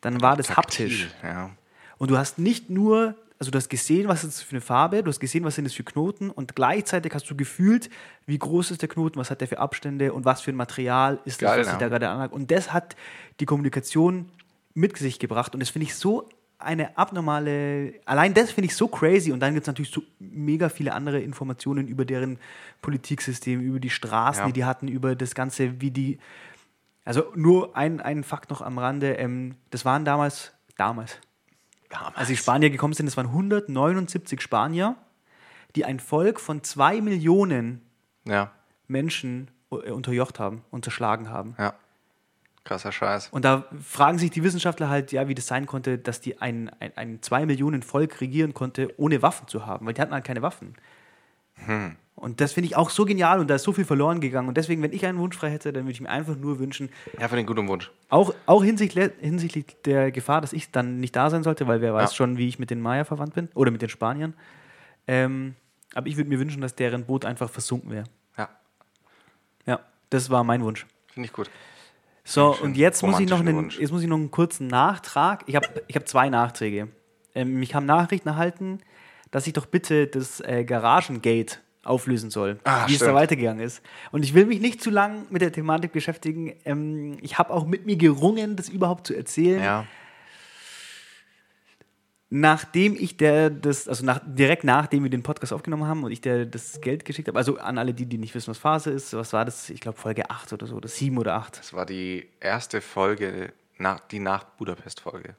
[0.00, 1.08] dann war das haptisch.
[1.08, 1.50] Taktil, Ja.
[1.98, 5.02] Und du hast nicht nur, also du hast gesehen, was ist das für eine Farbe,
[5.02, 7.90] du hast gesehen, was sind das für Knoten und gleichzeitig hast du gefühlt,
[8.26, 11.20] wie groß ist der Knoten, was hat der für Abstände und was für ein Material
[11.24, 11.72] ist das, Geil, was ja.
[11.72, 12.32] sich da gerade anlag.
[12.32, 12.96] Und das hat
[13.40, 14.30] die Kommunikation
[14.74, 18.88] mit sich gebracht und das finde ich so eine abnormale, allein das finde ich so
[18.88, 22.38] crazy und dann gibt es natürlich so mega viele andere Informationen über deren
[22.80, 24.46] Politiksystem, über die Straßen, Ja.
[24.46, 26.18] die die hatten, über das Ganze, wie die,
[27.04, 31.20] also nur ein, ein Fakt noch am Rande, ähm, das waren damals, damals,
[32.14, 34.96] als die Spanier gekommen sind, das waren 179 Spanier,
[35.74, 37.82] die ein Volk von zwei Millionen
[38.24, 38.50] ja.
[38.88, 41.54] Menschen äh, unterjocht haben, unterschlagen haben.
[41.58, 41.74] Ja.
[42.64, 43.28] Krasser Scheiß.
[43.30, 46.68] Und da fragen sich die Wissenschaftler halt, ja, wie das sein konnte, dass die ein,
[46.80, 50.24] ein, ein zwei Millionen Volk regieren konnte, ohne Waffen zu haben, weil die hatten halt
[50.24, 50.74] keine Waffen.
[51.64, 51.96] Hm.
[52.16, 54.48] Und das finde ich auch so genial und da ist so viel verloren gegangen.
[54.48, 56.88] Und deswegen, wenn ich einen Wunsch frei hätte, dann würde ich mir einfach nur wünschen.
[57.20, 57.92] Ja, für den guten Wunsch.
[58.08, 61.92] Auch, auch hinsichtlich, hinsichtlich der Gefahr, dass ich dann nicht da sein sollte, weil wer
[61.92, 62.16] weiß ja.
[62.16, 64.32] schon, wie ich mit den Maya verwandt bin oder mit den Spaniern.
[65.06, 65.56] Ähm,
[65.94, 68.04] aber ich würde mir wünschen, dass deren Boot einfach versunken wäre.
[68.38, 68.48] Ja.
[69.66, 70.86] Ja, das war mein Wunsch.
[71.12, 71.50] Finde ich gut.
[72.24, 75.44] So, und jetzt muss, ich noch einen, jetzt muss ich noch einen kurzen Nachtrag.
[75.46, 76.88] Ich habe ich hab zwei Nachträge.
[77.34, 78.80] Ähm, ich habe Nachrichten erhalten,
[79.30, 83.02] dass ich doch bitte das äh, Garagengate auflösen soll, ah, wie stimmt.
[83.02, 83.82] es da weitergegangen ist.
[84.12, 86.54] Und ich will mich nicht zu lang mit der Thematik beschäftigen.
[86.64, 89.62] Ähm, ich habe auch mit mir gerungen, das überhaupt zu erzählen.
[89.62, 89.86] Ja.
[92.28, 96.20] Nachdem ich der das, also nach, direkt nachdem wir den Podcast aufgenommen haben und ich
[96.20, 99.14] der das Geld geschickt habe, also an alle die, die nicht wissen, was Phase ist,
[99.14, 99.70] was war das?
[99.70, 101.58] Ich glaube Folge 8 oder so, oder 7 oder 8.
[101.58, 105.36] Das war die erste Folge, nach, die nach Budapest-Folge.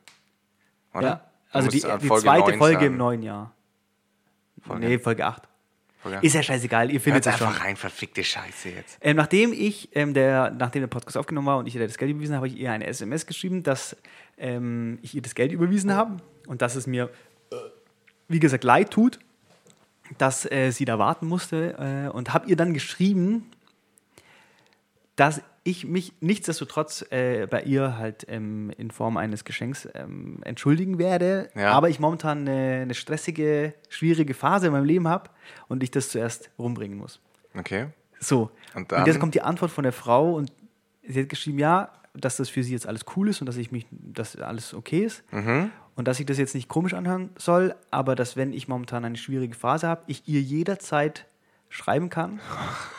[0.94, 1.08] Oder?
[1.08, 3.54] Ja, also die, die zweite Folge im neuen Jahr.
[4.62, 4.88] Folge.
[4.88, 5.44] Nee, Folge 8.
[6.12, 6.26] Folge.
[6.26, 7.62] Ist ja scheißegal, ihr findet es einfach schon.
[7.62, 8.98] rein, verfickte Scheiße jetzt.
[9.02, 12.12] Ähm, nachdem ich, ähm, der, nachdem der Podcast aufgenommen war und ich ihr das Geld
[12.12, 13.96] überwiesen habe, habe ich ihr eine SMS geschrieben, dass
[14.38, 16.18] ähm, ich ihr das Geld überwiesen habe
[16.48, 17.10] und dass es mir,
[18.28, 19.20] wie gesagt, leid tut,
[20.18, 23.50] dass äh, sie da warten musste äh, und habe ihr dann geschrieben,
[25.16, 30.98] dass ich mich nichtsdestotrotz äh, bei ihr halt ähm, in Form eines Geschenks ähm, entschuldigen
[30.98, 31.72] werde, ja.
[31.72, 35.30] aber ich momentan eine, eine, stressige, schwierige Phase in meinem Leben habe
[35.68, 37.20] und ich das zuerst rumbringen muss.
[37.54, 37.88] Okay.
[38.20, 38.50] So.
[38.76, 39.02] Und, dann?
[39.02, 40.54] und jetzt kommt die Antwort von der Frau und
[41.06, 43.72] sie hat geschrieben, ja, dass das für sie jetzt alles cool ist und dass ich
[43.72, 45.22] mich, dass alles okay ist.
[45.34, 45.72] Mhm.
[45.96, 49.18] Und dass ich das jetzt nicht komisch anhören soll, aber dass wenn ich momentan eine
[49.18, 51.26] schwierige Phase habe, ich ihr jederzeit
[51.70, 52.40] schreiben kann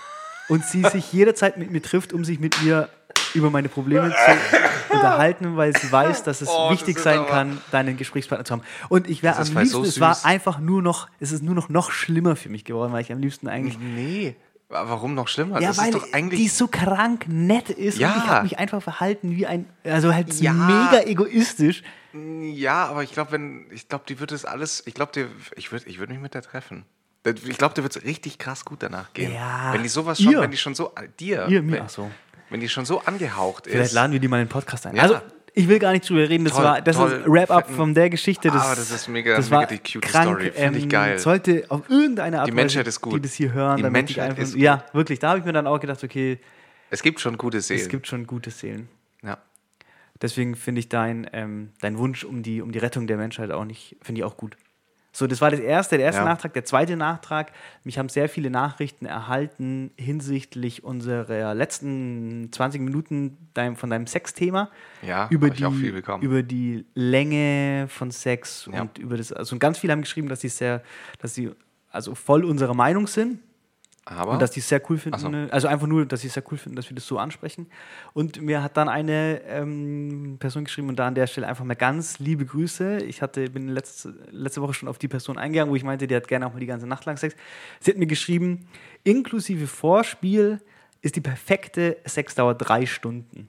[0.49, 2.89] und sie sich jederzeit mit mir trifft, um sich mit mir
[3.35, 7.61] über meine Probleme zu unterhalten, weil sie weiß, dass es oh, wichtig das sein kann,
[7.71, 8.63] deinen Gesprächspartner zu haben.
[8.89, 11.69] Und ich wäre am liebsten, so es war einfach nur noch, es ist nur noch
[11.69, 13.79] noch schlimmer für mich geworden, weil ich am liebsten eigentlich.
[13.79, 14.37] Nee.
[14.71, 15.63] Warum noch schlimmer?
[15.63, 18.13] Ja, das weil die so krank nett ist ja.
[18.13, 20.53] und ich habe mich einfach verhalten wie ein, also halt ja.
[20.53, 21.83] mega egoistisch.
[22.13, 25.13] Ja, aber ich glaube, wenn, ich glaube, die würde es alles, ich glaube,
[25.57, 26.85] ich würde ich würd mich mit der treffen.
[27.25, 29.35] Ich glaube, dir wird es richtig krass gut danach gehen.
[29.35, 29.73] Ja.
[29.73, 30.41] Wenn die sowas schon, ihr.
[30.41, 32.11] wenn die schon so, dir, ihr, mir, ach so.
[32.49, 33.73] wenn die schon so angehaucht ist.
[33.73, 34.97] Vielleicht laden wir die mal in den Podcast ein.
[34.97, 35.03] Ja.
[35.03, 35.21] Also,
[35.59, 38.11] ich will gar nicht drüber reden, das toll, war das toll, ist Wrap-up von der
[38.11, 38.49] Geschichte.
[38.49, 41.19] Das, ah, das ist mega, das mega die cute krank, Story, finde ich ähm, geil.
[41.19, 43.15] Sollte auf irgendeine Art die Menschheit ist gut.
[43.15, 44.63] die das hier hören, die Menschheit einfach, ist gut.
[44.63, 46.39] Ja, wirklich, da habe ich mir dann auch gedacht, okay.
[46.91, 47.81] Es gibt schon gute Seelen.
[47.81, 48.89] Es gibt schon gute Seelen.
[49.23, 49.39] Ja.
[50.23, 53.65] Deswegen finde ich dein, ähm, dein Wunsch um die, um die Rettung der Menschheit auch
[53.65, 54.57] nicht, finde ich auch gut.
[55.13, 56.29] So, das war das erste, der erste ja.
[56.29, 56.53] Nachtrag.
[56.53, 63.77] Der zweite Nachtrag, mich haben sehr viele Nachrichten erhalten hinsichtlich unserer letzten 20 Minuten dein,
[63.77, 64.71] von deinem Sexthema.
[65.03, 65.65] Ja, über die,
[66.21, 68.83] über die Länge von Sex ja.
[68.83, 70.83] und über das, also ganz viele haben geschrieben, dass sie sehr,
[71.19, 71.51] dass sie
[71.91, 73.41] also voll unserer Meinung sind.
[74.11, 74.33] Aber?
[74.33, 75.19] Und dass die es sehr cool finden.
[75.19, 75.29] So.
[75.29, 75.49] Ne?
[75.51, 77.67] Also einfach nur, dass sie es sehr cool finden, dass wir das so ansprechen.
[78.15, 81.75] Und mir hat dann eine ähm, Person geschrieben und da an der Stelle einfach mal
[81.75, 82.99] ganz liebe Grüße.
[83.05, 86.17] Ich hatte, bin letzte, letzte Woche schon auf die Person eingegangen, wo ich meinte, die
[86.17, 87.37] hat gerne auch mal die ganze Nacht lang Sex.
[87.81, 88.67] Sie hat mir geschrieben,
[89.05, 90.61] inklusive Vorspiel
[91.03, 93.49] ist die perfekte Sexdauer drei Stunden.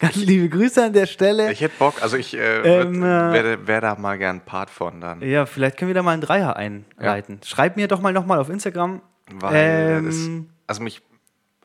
[0.00, 1.52] Ganz liebe Grüße an der Stelle.
[1.52, 5.20] Ich hätte Bock, also ich äh, ähm, wäre wär da mal gern Part von dann.
[5.20, 7.40] Ja, vielleicht können wir da mal einen Dreier einleiten.
[7.42, 7.46] Ja.
[7.46, 9.02] Schreib mir doch mal nochmal auf Instagram.
[9.30, 10.16] Weil ähm, das,
[10.66, 11.02] also mich,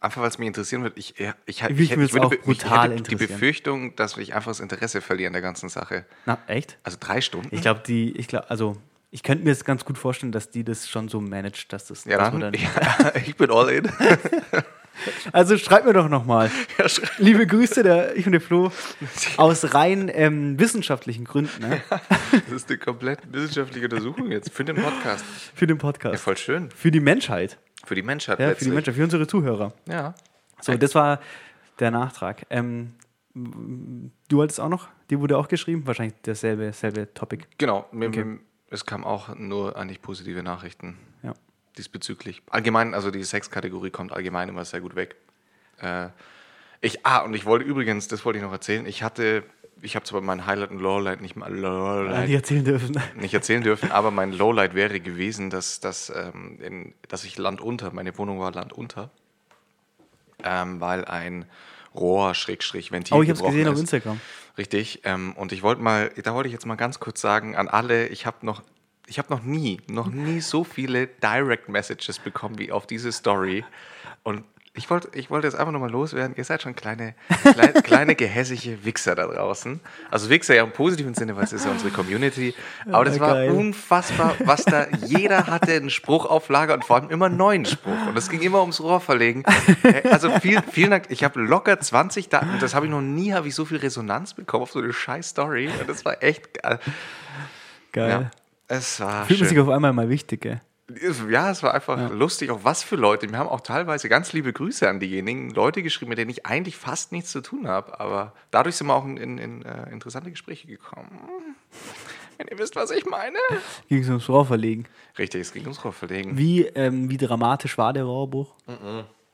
[0.01, 3.03] einfach weil es mich interessieren wird, ich, ich, ich, ich, ich, ich, würde, ich hätte
[3.03, 6.05] die Befürchtung, dass ich einfach das Interesse verliere an der ganzen Sache.
[6.25, 6.77] Na, echt?
[6.83, 7.47] Also drei Stunden?
[7.51, 8.75] Ich glaube, die, ich glaube, also
[9.11, 12.03] ich könnte mir das ganz gut vorstellen, dass die das schon so managt, dass das.
[12.03, 13.89] Ja, dann, dann ja, ich bin all in.
[15.31, 16.51] Also schreib mir doch nochmal.
[16.77, 16.85] Ja,
[17.17, 18.71] Liebe Grüße, der, ich und der Flo,
[19.37, 21.61] aus rein ähm, wissenschaftlichen Gründen.
[21.61, 21.81] Ne?
[21.89, 25.23] Ja, das ist eine komplett wissenschaftliche Untersuchung jetzt für den Podcast.
[25.53, 26.13] Für den Podcast.
[26.13, 26.69] Ja, voll schön.
[26.71, 27.57] Für die Menschheit.
[27.85, 28.39] Für die Menschheit.
[28.39, 29.73] Ja, für die Menschheit, für unsere Zuhörer.
[29.87, 30.15] Ja.
[30.61, 31.19] So, das war
[31.79, 32.45] der Nachtrag.
[32.49, 32.93] Ähm,
[33.33, 37.45] du hattest auch noch, die wurde auch geschrieben, wahrscheinlich dasselbe, dasselbe Topic.
[37.57, 38.39] Genau, okay.
[38.69, 40.97] es kam auch nur eigentlich positive Nachrichten.
[41.77, 42.41] Diesbezüglich.
[42.49, 45.15] Allgemein, also die Sexkategorie kommt allgemein immer sehr gut weg.
[45.79, 46.07] Äh,
[46.81, 49.43] ich, ah, und ich wollte übrigens, das wollte ich noch erzählen, ich hatte,
[49.81, 53.01] ich habe zwar mein Highlight und Lowlight nicht mal Lowlight, nicht erzählen dürfen.
[53.15, 57.91] Nicht erzählen dürfen, aber mein Lowlight wäre gewesen, dass, dass, ähm, in, dass ich landunter,
[57.91, 59.09] meine Wohnung war landunter,
[60.43, 61.45] ähm, weil ein
[61.93, 63.73] Rohr, Schrägstrich, Ventil Oh, ich habe es gesehen ist.
[63.73, 64.19] auf Instagram.
[64.57, 65.01] Richtig.
[65.03, 68.07] Ähm, und ich wollte mal, da wollte ich jetzt mal ganz kurz sagen an alle,
[68.07, 68.63] ich habe noch
[69.07, 73.63] ich habe noch nie, noch nie so viele Direct Messages bekommen wie auf diese Story.
[74.23, 74.43] Und
[74.77, 76.35] Ich wollte ich wollt jetzt einfach nur mal loswerden.
[76.35, 79.79] Ihr seid schon kleine, kleine, kleine gehässige Wichser da draußen.
[80.11, 82.53] Also Wichser ja im positiven Sinne, weil es ist ja unsere Community.
[82.91, 83.51] Aber das war geil.
[83.51, 87.63] unfassbar, was da, jeder hatte einen Spruch auf Lager und vor allem immer einen neuen
[87.65, 88.07] Spruch.
[88.07, 89.43] Und es ging immer ums Rohr verlegen.
[90.11, 91.05] Also viel, vielen Dank.
[91.07, 92.49] Ich habe locker 20 Daten.
[92.49, 94.91] Und das habe ich noch nie, habe ich so viel Resonanz bekommen auf so eine
[94.91, 95.69] scheiß Story.
[95.79, 96.79] Und das war echt, äh,
[97.93, 98.09] Geil.
[98.09, 98.31] ja,
[98.67, 100.61] es war Fühlt man sich auf einmal mal wichtig, gell?
[101.29, 103.27] Ja, es war einfach lustig, auch was für Leute.
[103.29, 106.77] Wir haben auch teilweise ganz liebe Grüße an diejenigen Leute geschrieben, mit denen ich eigentlich
[106.77, 107.99] fast nichts zu tun habe.
[107.99, 111.09] Aber dadurch sind wir auch in, in, in äh, interessante Gespräche gekommen.
[112.37, 113.39] Wenn ihr wisst, was ich meine.
[113.89, 114.85] Ging es ums Rohr verlegen.
[115.17, 116.37] Richtig, es ging ums Rohrverlegen.
[116.37, 118.53] Wie, ähm, wie dramatisch war der Rohrbruch?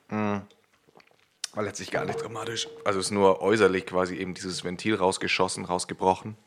[0.09, 2.69] War letztlich gar nicht dramatisch.
[2.85, 6.37] Also es ist nur äußerlich quasi eben dieses Ventil rausgeschossen, rausgebrochen.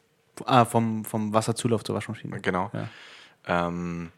[0.46, 2.40] Ah, vom, vom Wasserzulauf zur Waschmaschine.
[2.40, 2.70] Genau.
[2.72, 2.88] Ja.
[3.46, 4.10] Ähm,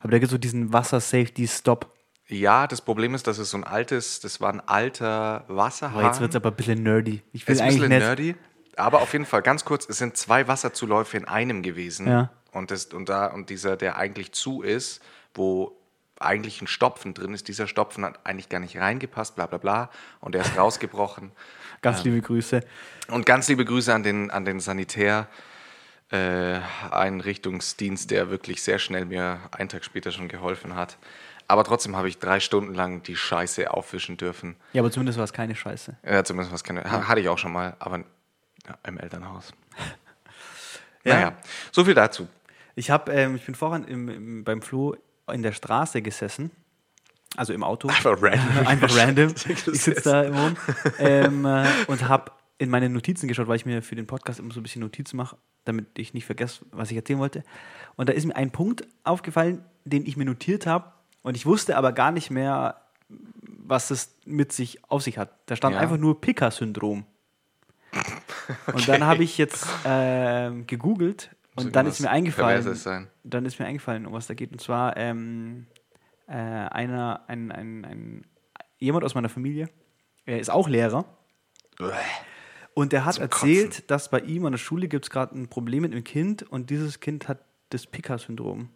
[0.00, 1.92] Aber da gibt es so diesen Wasser-Safety-Stop.
[2.28, 5.98] ja, das Problem ist, dass es so ein altes, das war ein alter Wasserhahn.
[5.98, 7.22] Aber jetzt wird es aber ein bisschen nerdy.
[7.32, 8.34] Ich will Ist ein bisschen nerdy.
[8.76, 12.06] Aber auf jeden Fall, ganz kurz, es sind zwei Wasserzuläufe in einem gewesen.
[12.06, 12.30] Ja.
[12.52, 15.02] Und, das, und, da, und dieser, der eigentlich zu ist,
[15.34, 15.76] wo
[16.20, 19.90] eigentlich ein Stopfen drin ist, dieser Stopfen hat eigentlich gar nicht reingepasst, bla bla bla.
[20.20, 21.32] Und der ist rausgebrochen.
[21.82, 22.60] Ganz liebe Grüße.
[23.08, 25.28] Und ganz liebe Grüße an den, an den Sanitär.
[26.10, 30.96] Äh, Einrichtungsdienst, der wirklich sehr schnell mir einen Tag später schon geholfen hat.
[31.48, 34.56] Aber trotzdem habe ich drei Stunden lang die Scheiße aufwischen dürfen.
[34.72, 35.96] Ja, aber zumindest war es keine Scheiße.
[36.04, 36.84] Ja, zumindest was keine.
[36.84, 37.98] ha- Hatte ich auch schon mal, aber
[38.66, 39.52] ja, im Elternhaus.
[41.04, 41.14] Ja.
[41.14, 41.36] Naja,
[41.70, 42.28] so viel dazu.
[42.74, 44.96] Ich, hab, ähm, ich bin vorhin im, im, beim Flo
[45.32, 46.50] in der Straße gesessen.
[47.36, 47.88] Also im Auto.
[47.88, 48.66] Einfach random.
[48.66, 49.34] Einfach random.
[49.48, 50.56] Ich sitze da im Wohn
[50.98, 54.52] ähm, äh, und habe in meine Notizen geschaut, weil ich mir für den Podcast immer
[54.52, 57.44] so ein bisschen Notizen mache, damit ich nicht vergesse, was ich erzählen wollte.
[57.96, 60.92] Und da ist mir ein Punkt aufgefallen, den ich mir notiert habe
[61.22, 65.30] und ich wusste aber gar nicht mehr, was es mit sich auf sich hat.
[65.46, 65.80] Da stand Ja.
[65.80, 67.04] einfach nur Pika-Syndrom.
[68.72, 72.62] Und dann habe ich jetzt ähm, gegoogelt und dann ist mir eingefallen,
[73.24, 74.52] dann ist mir eingefallen, um was da geht.
[74.52, 75.66] Und zwar ähm,
[76.26, 78.26] äh, einer, ein, ein, ein,
[78.78, 79.68] jemand aus meiner Familie,
[80.24, 81.04] er ist auch Lehrer.
[82.78, 85.48] Und der hat Zum erzählt, dass bei ihm an der Schule gibt es gerade ein
[85.48, 88.68] Problem mit einem Kind und dieses Kind hat das Picker-Syndrom.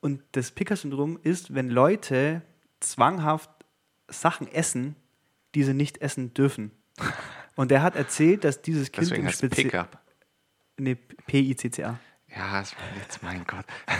[0.00, 2.42] Und das Picker-Syndrom ist, wenn Leute
[2.80, 3.48] zwanghaft
[4.08, 4.96] Sachen essen,
[5.54, 6.72] die sie nicht essen dürfen.
[7.54, 9.70] Und er hat erzählt, dass dieses Kind Deswegen im Speziellen.
[9.70, 9.98] Pickup.
[10.78, 12.00] Nee, P-I-C-C-A.
[12.34, 13.66] Ja, das war jetzt, mein Gott.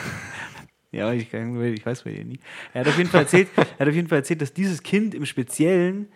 [0.90, 2.40] Ja, ich, ich weiß bei dir nie.
[2.72, 5.14] Er hat auf jeden Fall erzählt, er hat auf jeden Fall erzählt dass dieses Kind
[5.14, 6.08] im Speziellen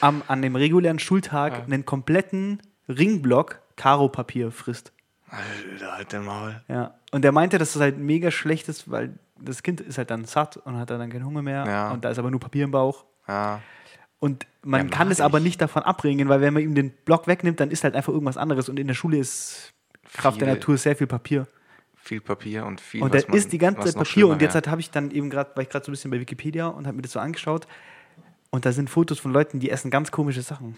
[0.00, 4.92] am, an dem regulären Schultag einen kompletten Ringblock Karo-Papier frisst.
[5.28, 6.60] Alter, halt den Maul.
[6.68, 6.94] Ja.
[7.10, 10.24] Und er meinte, dass das halt mega schlecht ist, weil das Kind ist halt dann
[10.26, 11.64] satt und hat dann keinen Hunger mehr.
[11.66, 11.90] Ja.
[11.90, 13.04] Und da ist aber nur Papier im Bauch.
[13.26, 13.60] Ja.
[14.18, 15.44] Und man Ja, kann es aber ich.
[15.44, 18.36] nicht davon abbringen, weil wenn man ihm den Block wegnimmt, dann ist halt einfach irgendwas
[18.36, 18.68] anderes.
[18.68, 19.72] Und in der Schule ist
[20.12, 21.46] Kraft der Viel- Natur sehr viel Papier.
[21.96, 23.02] Viel Papier und viel.
[23.02, 25.54] Und da ist die ganze Zeit Papier und jetzt halt habe ich dann eben gerade,
[25.54, 27.66] war ich gerade so ein bisschen bei Wikipedia und habe mir das so angeschaut
[28.52, 30.76] und da sind Fotos von Leuten, die essen ganz komische Sachen.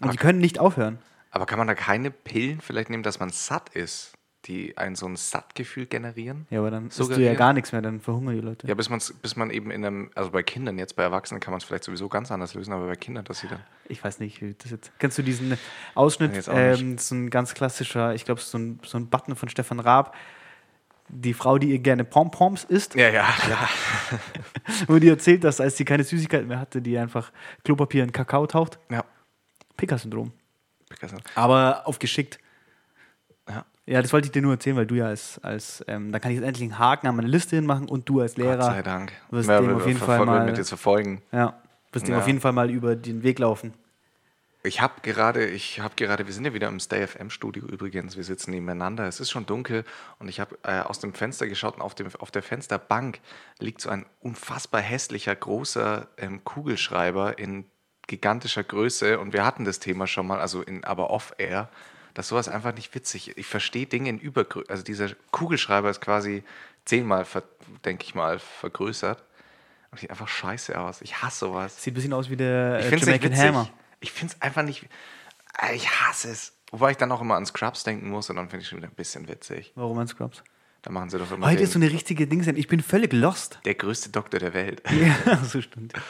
[0.00, 0.98] Und die können nicht aufhören.
[1.30, 4.12] Aber kann man da keine Pillen vielleicht nehmen, dass man satt ist,
[4.44, 6.46] die ein so ein Sattgefühl generieren?
[6.50, 8.66] Ja, aber dann isst du ja gar nichts mehr, dann verhungern die Leute.
[8.66, 11.52] Ja, bis, man's, bis man eben in einem, also bei Kindern, jetzt bei Erwachsenen kann
[11.52, 13.60] man es vielleicht sowieso ganz anders lösen, aber bei Kindern, dass sie dann.
[13.88, 14.92] Ich weiß nicht, wie das jetzt.
[14.98, 15.56] Kennst du diesen
[15.94, 16.46] Ausschnitt?
[16.48, 20.14] Ähm, so ein ganz klassischer, ich glaube, so ein, so ein Button von Stefan Raab.
[21.08, 23.68] Die Frau, die ihr gerne Pompoms isst, Ja, ja, ja.
[24.88, 27.30] wo die erzählt, dass als sie keine Süßigkeiten mehr hatte, die einfach
[27.64, 28.78] Klopapier in Kakao taucht.
[28.90, 29.04] ja.
[29.76, 30.32] Picker-Syndrom.
[30.88, 31.16] Picasso.
[31.34, 32.38] Aber auf geschickt.
[33.48, 33.64] Ja.
[33.86, 36.30] Ja, das wollte ich dir nur erzählen, weil du ja als, als ähm, da kann
[36.30, 38.82] ich jetzt endlich einen Haken an meine Liste hinmachen und du als Lehrer Gott sei
[38.82, 39.12] Dank.
[39.30, 41.22] wirst Ja, dem auf jeden Fall mal, mit jetzt verfolgen.
[41.32, 41.60] ja,
[41.92, 42.20] wirst dem Ja.
[42.20, 43.74] auf jeden Fall mal über den Weg laufen.
[44.66, 48.16] Ich habe gerade, ich habe gerade, wir sind ja wieder im Stay FM Studio übrigens,
[48.16, 49.84] wir sitzen nebeneinander, es ist schon dunkel
[50.18, 53.20] und ich habe äh, aus dem Fenster geschaut und auf, dem, auf der Fensterbank
[53.58, 57.66] liegt so ein unfassbar hässlicher, großer ähm, Kugelschreiber in
[58.06, 61.68] gigantischer Größe und wir hatten das Thema schon mal, also in, aber off-air,
[62.14, 66.42] dass sowas einfach nicht witzig, ich verstehe Dinge in Übergröße, also dieser Kugelschreiber ist quasi
[66.86, 67.26] zehnmal,
[67.84, 69.22] denke ich mal, vergrößert
[69.90, 71.82] und sieht einfach scheiße aus, ich hasse sowas.
[71.82, 73.36] Sieht ein bisschen aus wie der Ich äh, Jamaican.
[73.36, 73.70] Hammer.
[74.04, 74.86] Ich finde es einfach nicht.
[75.60, 76.52] Äh, Ich hasse es.
[76.70, 78.78] Wobei ich dann auch immer an Scrubs denken muss und dann finde ich es schon
[78.78, 79.72] wieder ein bisschen witzig.
[79.76, 80.42] Warum an Scrubs?
[80.82, 82.46] Da machen sie doch immer Heute den, ist so eine richtige Dings.
[82.46, 83.58] Ich bin völlig lost.
[83.64, 84.82] der größte Doktor der Welt.
[84.90, 85.94] Ja, so stimmt.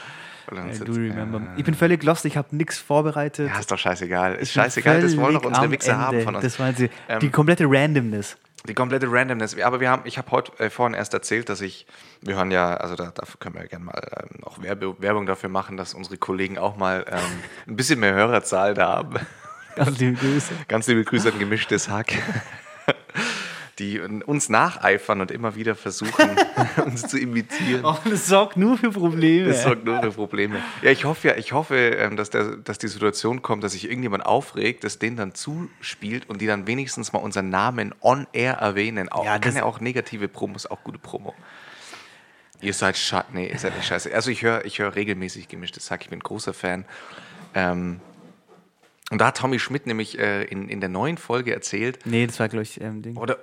[0.52, 1.40] I do remember.
[1.40, 2.24] Ja, Ich bin völlig lost.
[2.26, 3.48] Ich habe nichts vorbereitet.
[3.48, 4.34] ja, ist doch scheißegal.
[4.34, 6.44] Ist scheißegal, das wollen doch unsere Wichser haben von uns.
[6.44, 8.36] Das war die, Ähm, die komplette Randomness.
[8.66, 9.58] Die komplette Randomness.
[9.60, 11.86] Aber wir haben, ich habe heute äh, vorhin erst erzählt, dass ich,
[12.22, 15.50] wir hören ja, also da, dafür können wir gerne mal ähm, auch Werbe, Werbung dafür
[15.50, 17.18] machen, dass unsere Kollegen auch mal ähm,
[17.66, 19.16] ein bisschen mehr Hörerzahl da haben.
[19.76, 20.54] Ganz liebe Grüße.
[20.68, 22.12] Ganz liebe Grüße an gemischtes Hack.
[23.80, 26.30] Die uns nacheifern und immer wieder versuchen,
[26.84, 27.84] uns zu imitieren.
[27.84, 29.48] Oh, das sorgt nur für Probleme.
[29.48, 30.60] Das sorgt nur für Probleme.
[30.82, 33.84] Ja, ich hoffe ja, ich hoffe, ähm, dass, der, dass die Situation kommt, dass sich
[33.88, 38.54] irgendjemand aufregt, das denen dann zuspielt und die dann wenigstens mal unseren Namen on air
[38.54, 39.08] erwähnen.
[39.08, 41.34] Auch, Ja, kann ja auch negative Promos, auch gute Promo.
[42.60, 43.26] Ihr seid scheiße.
[43.32, 44.14] Nee, ihr seid nicht scheiße.
[44.14, 46.84] Also ich höre ich hör regelmäßig gemischtes Hack, ich bin ein großer Fan.
[47.54, 48.00] Ähm,
[49.10, 52.38] und da hat Tommy Schmidt nämlich äh, in, in der neuen Folge erzählt, Nee, das
[52.40, 53.16] war, glaube ich, ähm, Ding.
[53.16, 53.38] oder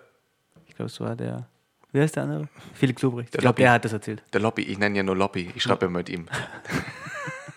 [0.71, 1.47] Ich glaube, es war der.
[1.91, 2.47] Wie heißt der andere?
[2.73, 3.35] Felix Lobrecht.
[3.35, 4.23] Ich glaube, der hat das erzählt.
[4.31, 5.51] Der Lobby, ich nenne ja nur Lobby.
[5.53, 6.27] Ich schreibe ja mit ihm.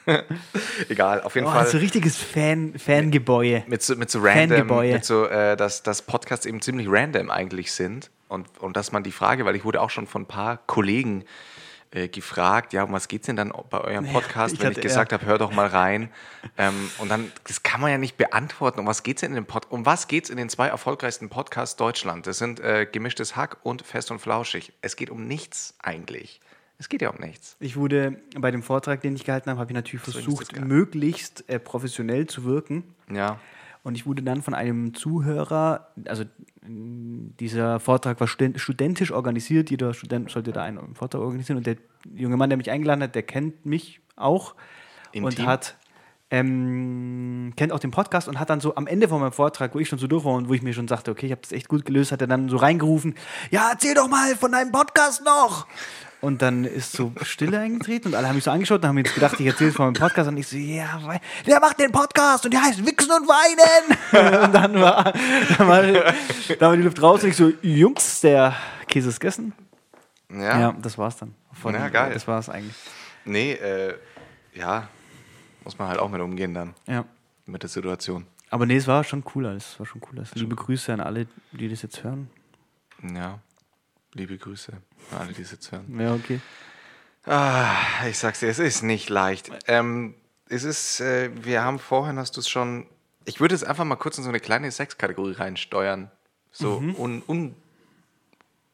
[0.88, 1.66] Egal, auf jeden Oh, Fall.
[1.66, 3.62] so richtiges Fan, Fangebäude.
[3.68, 7.72] mit so, mit so random, mit so, äh, dass, dass Podcasts eben ziemlich random eigentlich
[7.72, 8.10] sind.
[8.28, 11.24] Und, und dass man die Frage, weil ich wurde auch schon von ein paar Kollegen
[11.94, 15.12] äh, gefragt, ja, um was geht's denn dann bei eurem Podcast, ich wenn ich gesagt
[15.12, 16.10] habe, hör doch mal rein.
[16.58, 18.80] ähm, und dann, das kann man ja nicht beantworten.
[18.80, 21.76] Um was geht's denn in dem Pod um was geht's in den zwei erfolgreichsten Podcasts
[21.76, 22.26] Deutschland?
[22.26, 24.72] Das sind äh, Gemischtes Hack und Fest und Flauschig.
[24.82, 26.40] Es geht um nichts eigentlich.
[26.78, 27.56] Es geht ja um nichts.
[27.60, 31.60] Ich wurde bei dem Vortrag, den ich gehalten habe, habe ich natürlich versucht, möglichst äh,
[31.60, 32.82] professionell zu wirken.
[33.08, 33.38] Ja.
[33.84, 36.24] Und ich wurde dann von einem Zuhörer, also
[36.66, 41.58] dieser Vortrag war studen- studentisch organisiert, jeder Student sollte da einen Vortrag organisieren.
[41.58, 41.76] Und der
[42.14, 44.54] junge Mann, der mich eingeladen hat, der kennt mich auch
[45.12, 45.24] Intim?
[45.24, 45.76] und hat
[46.30, 49.78] ähm, kennt auch den Podcast und hat dann so am Ende von meinem Vortrag, wo
[49.78, 51.52] ich schon so durch war und wo ich mir schon sagte, okay, ich habe das
[51.52, 53.14] echt gut gelöst, hat er dann so reingerufen,
[53.50, 55.66] ja, erzähl doch mal von deinem Podcast noch.
[56.24, 59.14] Und dann ist so Stille eingetreten und alle haben mich so angeschaut und haben jetzt
[59.14, 60.98] gedacht, ich erzähle von meinem Podcast und ich so, ja,
[61.46, 64.42] der macht den Podcast und der heißt Wichsen und Weinen.
[64.44, 65.12] und dann war,
[65.58, 68.56] dann, war, dann war die Luft raus und ich so, Jungs, der
[68.88, 69.52] Käse ist gegessen.
[70.30, 70.58] Ja.
[70.58, 71.34] Ja, das war's dann.
[71.52, 72.12] Von, Ja, geil.
[72.14, 72.74] Das war's eigentlich.
[73.26, 73.94] Nee, äh,
[74.54, 74.88] ja,
[75.62, 77.04] muss man halt auch mit umgehen dann, Ja.
[77.44, 78.24] mit der Situation.
[78.48, 79.72] Aber nee, es war schon cool alles.
[79.72, 80.34] Es war schon cool alles.
[80.34, 82.30] Liebe Grüße an alle, die das jetzt hören.
[83.14, 83.40] Ja,
[84.14, 84.72] liebe Grüße
[85.10, 86.00] an alle, die es jetzt hören.
[86.00, 86.40] Ja, okay.
[87.26, 87.76] Ah,
[88.08, 89.50] ich sag's dir, es ist nicht leicht.
[89.66, 90.14] Ähm,
[90.48, 92.86] es ist, äh, wir haben vorhin, hast du es schon,
[93.24, 96.10] ich würde jetzt einfach mal kurz in so eine kleine Sexkategorie reinsteuern.
[96.52, 97.56] So un, un,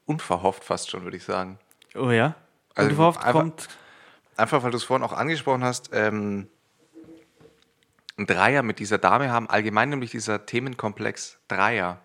[0.07, 1.59] unverhofft fast schon, würde ich sagen.
[1.95, 2.35] Oh ja?
[2.75, 3.69] Also und du hofft, einfach- kommt.
[4.37, 6.49] Einfach, weil du es vorhin auch angesprochen hast, ähm,
[8.17, 12.01] ein Dreier mit dieser Dame haben, allgemein nämlich dieser Themenkomplex Dreier,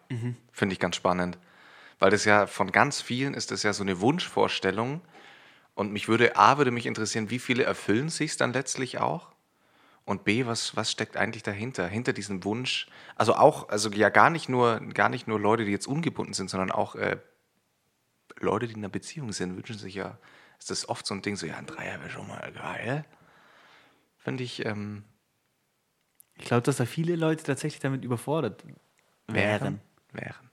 [0.52, 1.38] finde ich ganz spannend.
[2.00, 5.02] Weil das ja von ganz vielen ist das ja so eine Wunschvorstellung.
[5.74, 9.32] Und mich würde, A, würde mich interessieren, wie viele erfüllen sich dann letztlich auch?
[10.06, 11.88] Und B, was, was steckt eigentlich dahinter?
[11.88, 12.88] Hinter diesem Wunsch?
[13.16, 16.50] Also auch, also ja gar nicht nur, gar nicht nur Leute, die jetzt ungebunden sind,
[16.50, 17.18] sondern auch äh,
[18.40, 20.18] Leute, die in einer Beziehung sind, wünschen sich ja,
[20.60, 23.06] ist das oft so ein Ding, so, ja, ein Dreier wäre schon mal geil.
[24.18, 25.04] Finde ich, ähm,
[26.38, 28.64] Ich glaube, dass da viele Leute tatsächlich damit überfordert
[29.28, 29.82] wären.
[30.12, 30.50] Wären.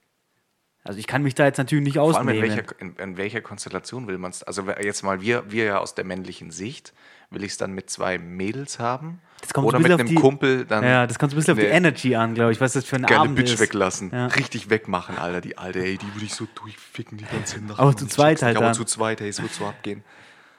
[0.85, 2.57] Also ich kann mich da jetzt natürlich nicht Vor allem in ausnehmen.
[2.57, 4.42] welcher, in, in welcher Konstellation will man es?
[4.42, 6.92] Also jetzt mal wir, wir ja aus der männlichen Sicht,
[7.31, 9.21] will ich es dann mit zwei Mädels haben?
[9.42, 11.53] Das kommt Oder ein mit einem die- Kumpel dann ja, das kommt so ein bisschen
[11.55, 13.61] auf die Energy an, glaube ich, was das für ein geile Abend Bitch ist.
[13.61, 14.11] weglassen.
[14.12, 14.27] Ja.
[14.27, 15.40] Richtig wegmachen, Alter.
[15.40, 17.79] Die alte, ey, die würde ich so durchficken die ganze Nacht.
[17.79, 20.03] Aber zu zweit halt Aber zu zweit, ey, es wird so abgehen.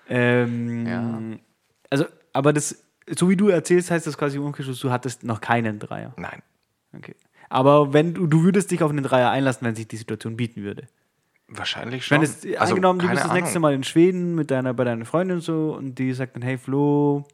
[0.09, 1.19] Ähm, Ja.
[1.89, 5.79] Also, aber das, so wie du erzählst, heißt das quasi umgekehrschluss, du hattest noch keinen
[5.79, 6.13] Dreier.
[6.17, 6.41] Nein.
[6.95, 7.15] Okay.
[7.53, 10.63] Aber wenn du, du würdest dich auf einen Dreier einlassen, wenn sich die Situation bieten
[10.63, 10.87] würde.
[11.47, 12.17] Wahrscheinlich Ich schon.
[12.17, 13.59] meine, jetzt, Also, angenommen, du bist das nächste.
[13.59, 16.57] Mal in Schweden mit deiner, bei deiner Freundin und so und die sagt dann, hey
[16.57, 17.27] Flo,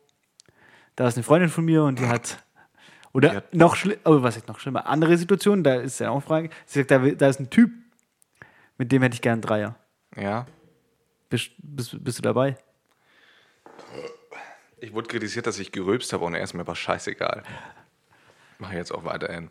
[0.97, 2.43] da ist eine Freundin von mir und die hat.
[3.13, 4.87] Oder hat- noch schlimmer, oh, was ist noch schlimmer?
[4.87, 6.49] Andere Situation, da ist ja auch eine Frage.
[6.65, 7.71] Sie sagt, da, da ist ein Typ,
[8.77, 9.75] mit dem hätte ich gern einen Dreier.
[10.17, 10.47] Ja.
[11.29, 12.57] Bist, bist, bist du dabei?
[14.81, 17.43] Ich wurde kritisiert, dass ich gerülpst habe und er ist mir aber scheißegal.
[18.57, 19.49] Mache ich jetzt auch weiterhin.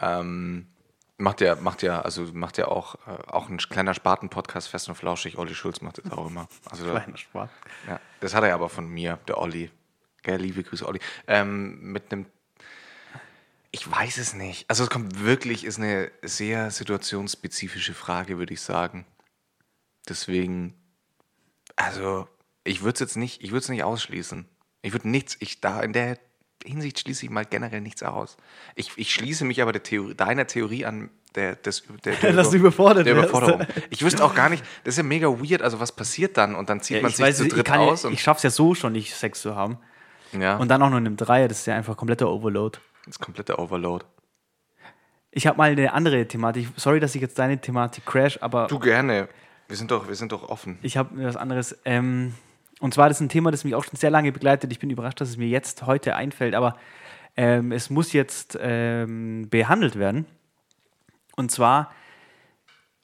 [0.00, 0.66] Ähm,
[1.18, 4.94] macht ja, macht ja, also macht ja auch, äh, auch ein kleiner Spaten-Podcast, fest und
[4.94, 5.38] flauschig.
[5.38, 6.48] Olli Schulz macht das auch immer.
[6.70, 7.50] Also da, Spaß.
[7.86, 9.70] ja, das hat er aber von mir, der Olli.
[10.22, 11.00] Gell, liebe Grüße, Olli.
[11.26, 12.26] Ähm, mit einem,
[13.70, 14.68] ich weiß es nicht.
[14.68, 19.04] Also es kommt wirklich, ist eine sehr situationsspezifische Frage, würde ich sagen.
[20.08, 20.74] Deswegen,
[21.76, 22.28] also
[22.64, 24.48] ich würde es jetzt nicht, ich würde es nicht ausschließen.
[24.82, 26.18] Ich würde nichts, ich da in der
[26.64, 28.36] Hinsicht schließe ich mal generell nichts aus.
[28.74, 32.50] Ich, ich schließe mich aber der Theorie, deiner Theorie an, der, des, der, der, Dass
[32.50, 33.14] du überfordert der.
[33.14, 33.66] Überforderung.
[33.90, 36.68] Ich wüsste auch gar nicht, das ist ja mega weird, also was passiert dann und
[36.68, 38.50] dann zieht Ja, man ich sich weiß, zu ich, dritt kann aus ich schaff's ja
[38.50, 39.78] so schon nicht, Sex zu haben.
[40.32, 42.78] ja, Und dann auch noch in einem Dreier, das ist ja einfach kompletter Overload.
[43.04, 44.04] das ist kompletter Overload.
[45.30, 46.68] Ich habe mal eine andere Thematik.
[46.76, 49.28] Sorry, dass ich jetzt deine Thematik crash, aber Du gerne.
[49.68, 50.78] Wir sind doch, wir sind doch offen.
[50.82, 51.76] ich habe mir was anderes.
[51.84, 52.34] Ähm,
[52.80, 54.70] und zwar das ist ein Thema, das mich auch schon sehr lange begleitet.
[54.72, 56.76] Ich bin überrascht, dass es mir jetzt heute einfällt, aber
[57.36, 60.26] ähm, es muss jetzt ähm, behandelt werden.
[61.36, 61.92] Und zwar,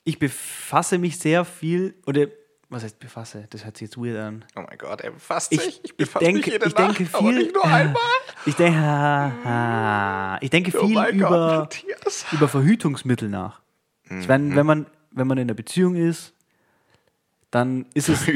[0.04, 2.26] ich befasse mich sehr viel, oder
[2.68, 3.46] was heißt befasse?
[3.50, 4.44] Das hört sich jetzt weird an.
[4.56, 5.80] Oh mein Gott, er befasst Ich, sich.
[5.84, 7.38] ich, befasse denke, mich jede ich denke Nacht, aber viel.
[7.38, 8.02] nicht nur einmal.
[8.46, 11.84] Ich denke, ah, ich denke Oh viel mein über, Gott,
[12.32, 13.60] über Verhütungsmittel nach.
[14.08, 14.20] Mhm.
[14.20, 16.33] Ich meine, wenn man, wenn man in einer Beziehung ist,
[17.54, 18.26] dann ist es,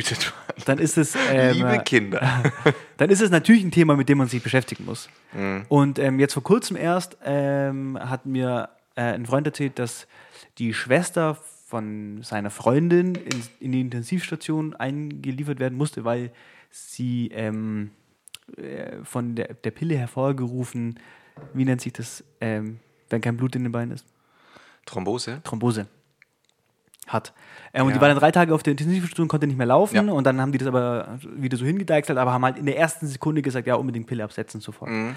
[0.65, 2.53] dann ist es, ähm, Liebe Kinder.
[2.99, 5.09] dann ist es natürlich ein Thema, mit dem man sich beschäftigen muss.
[5.33, 5.65] Mhm.
[5.69, 10.07] Und ähm, jetzt vor kurzem erst ähm, hat mir äh, ein Freund erzählt, dass
[10.59, 16.31] die Schwester von seiner Freundin in, in die Intensivstation eingeliefert werden musste, weil
[16.71, 17.91] sie ähm,
[18.57, 21.01] äh, von der, der Pille hervorgerufen,
[21.55, 22.79] wie nennt sich das, ähm,
[23.11, 24.07] wenn kein Blut in den Beinen ist?
[24.87, 25.41] Thrombose?
[25.43, 25.89] Thrombose
[27.09, 27.33] hat.
[27.75, 27.95] Ähm, Und Ja.
[27.97, 30.13] die war dann drei Tage auf der Intensivstation, konnte nicht mehr laufen Ja.
[30.13, 33.07] und dann haben die das aber wieder so hingedeichselt, aber haben halt in der ersten
[33.07, 34.91] Sekunde gesagt, ja, unbedingt Pille absetzen sofort.
[34.91, 35.15] Mhm.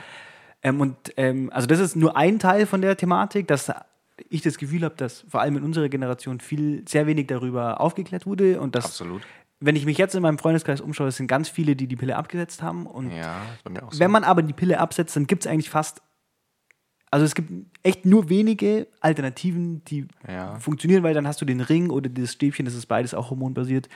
[0.64, 3.72] Ähm, und ähm, also das ist nur ein Teil von der Thematik, dass
[4.30, 8.28] ich das Gefühl habe, dass vor allem in unserer Generation viel, sehr wenig darüber aufgeklärt
[8.28, 9.24] wurde und dass, Absolut.
[9.60, 12.16] wenn ich mich jetzt in meinem Freundeskreis umschaue, es sind ganz viele, die die Pille
[12.16, 13.38] abgesetzt haben und Ja,
[13.90, 14.00] so.
[14.00, 16.04] wenn man aber die Pille absetzt, dann gibt es eigentlich fast,
[17.12, 17.52] also es gibt
[17.84, 20.58] echt nur wenige Alternativen, die Ja.
[20.60, 23.90] funktionieren, weil dann hast du den Ring oder das Stäbchen, das ist beides auch hormonbasiert.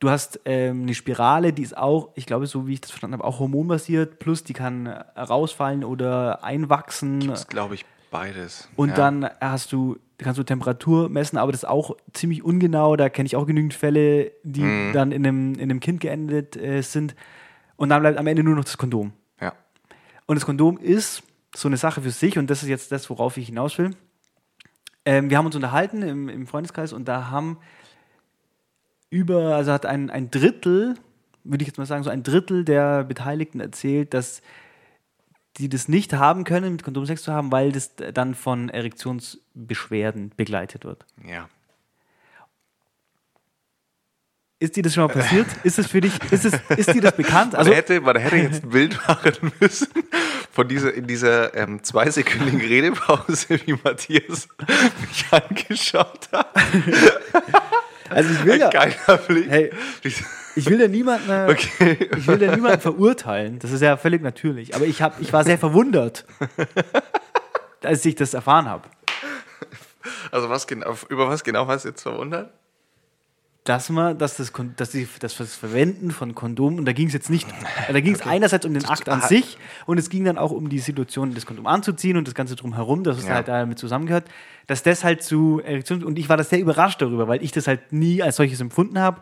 [0.00, 3.14] Du hast ähm, eine Spirale, die ist auch, ich glaube, so wie ich das verstanden
[3.14, 7.26] habe, auch hormonbasiert, plus die kann rausfallen oder einwachsen.
[7.26, 8.68] das glaube ich beides.
[8.76, 8.94] Und ja.
[8.94, 12.94] dann hast du, kannst du Temperatur messen, aber das ist auch ziemlich ungenau.
[12.94, 14.92] Da kenne ich auch genügend Fälle, die Mhm.
[14.92, 17.16] dann in einem, in einem Kind geendet äh, sind.
[17.76, 19.12] Und dann bleibt am Ende nur noch das Kondom.
[19.40, 19.52] Ja.
[20.26, 21.24] Und das Kondom ist
[21.54, 23.90] so eine Sache für sich und das ist jetzt das, worauf ich hinaus will.
[25.04, 27.58] Ähm, wir haben uns unterhalten im, im Freundeskreis und da haben
[29.10, 30.94] über, also hat ein, ein Drittel,
[31.44, 34.42] würde ich jetzt mal sagen, so ein Drittel der Beteiligten erzählt, dass
[35.56, 40.32] die das nicht haben können, mit Kondom Sex zu haben, weil das dann von Erektionsbeschwerden
[40.36, 41.04] begleitet wird.
[41.26, 41.48] Ja.
[44.60, 45.46] Ist dir das schon mal passiert?
[45.62, 47.54] Ist es für dich, ist, es, ist dir das bekannt?
[47.54, 49.86] Also, man, hätte, man hätte jetzt ein Bild machen müssen
[50.50, 54.48] von dieser, in dieser ähm, zweisekündigen Redepause, wie Matthias
[55.00, 56.48] mich angeschaut hat.
[58.10, 59.48] also ich will ja, geiler Blick.
[59.48, 59.70] hey,
[60.56, 62.08] ich will ja niemanden, äh, Okay.
[62.16, 63.60] ich will ja niemanden verurteilen.
[63.60, 64.74] Das ist ja völlig natürlich.
[64.74, 66.24] Aber ich, hab, ich war sehr verwundert,
[67.84, 68.88] als ich das erfahren habe.
[70.32, 72.52] Also was genau, über was genau hast du jetzt verwundert?
[73.68, 77.12] Dass man, dass das, dass die, dass das Verwenden von Kondomen, und da ging es
[77.12, 77.46] jetzt nicht,
[77.86, 80.70] da ging es einerseits um den Akt an sich und es ging dann auch um
[80.70, 83.34] die Situation, das Kondom anzuziehen und das Ganze drumherum, dass es Ja.
[83.34, 84.24] halt damit zusammengehört,
[84.68, 87.66] dass das halt zu Erektion, und ich war das sehr überrascht darüber, weil ich das
[87.66, 89.20] halt nie als solches empfunden habe.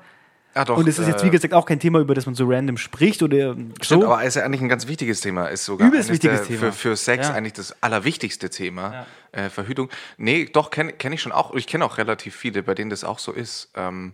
[0.54, 0.78] Ah, doch.
[0.78, 2.78] Und es ist jetzt, wie äh, gesagt, auch kein Thema, über das man so random
[2.78, 4.06] spricht oder Stimmt, so.
[4.06, 5.48] aber ist ja eigentlich ein ganz wichtiges Thema.
[5.48, 6.60] Ist sogar Übelst wichtiges der, Thema.
[6.60, 7.34] Für, für Sex Ja.
[7.34, 9.06] eigentlich das allerwichtigste Thema.
[9.32, 9.90] Äh, Verhütung.
[10.16, 11.52] Nee, doch, kenne kenn ich schon auch.
[11.54, 13.70] Ich kenne auch relativ viele, bei denen das auch so ist.
[13.74, 14.12] Ähm,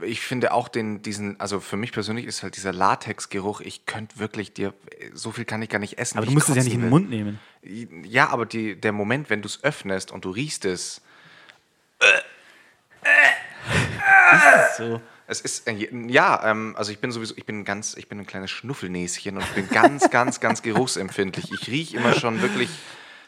[0.00, 4.18] ich finde auch den, diesen, also für mich persönlich ist halt dieser Latexgeruch, ich könnte
[4.18, 4.72] wirklich dir,
[5.12, 6.18] so viel kann ich gar nicht essen.
[6.18, 6.90] aber du musst es ja nicht in den.
[6.90, 7.38] Mund nehmen.
[7.62, 11.02] Ja, aber die, der Moment, wenn du es öffnest und du riechst es,
[14.76, 15.00] So.
[15.26, 18.26] Es ist äh, ja, ähm, also ich bin sowieso, ich bin ganz, ich bin ein
[18.26, 21.52] kleines Schnuffelnäschen und ich bin ganz, ganz, ganz geruchsempfindlich.
[21.52, 22.70] Ich rieche immer schon wirklich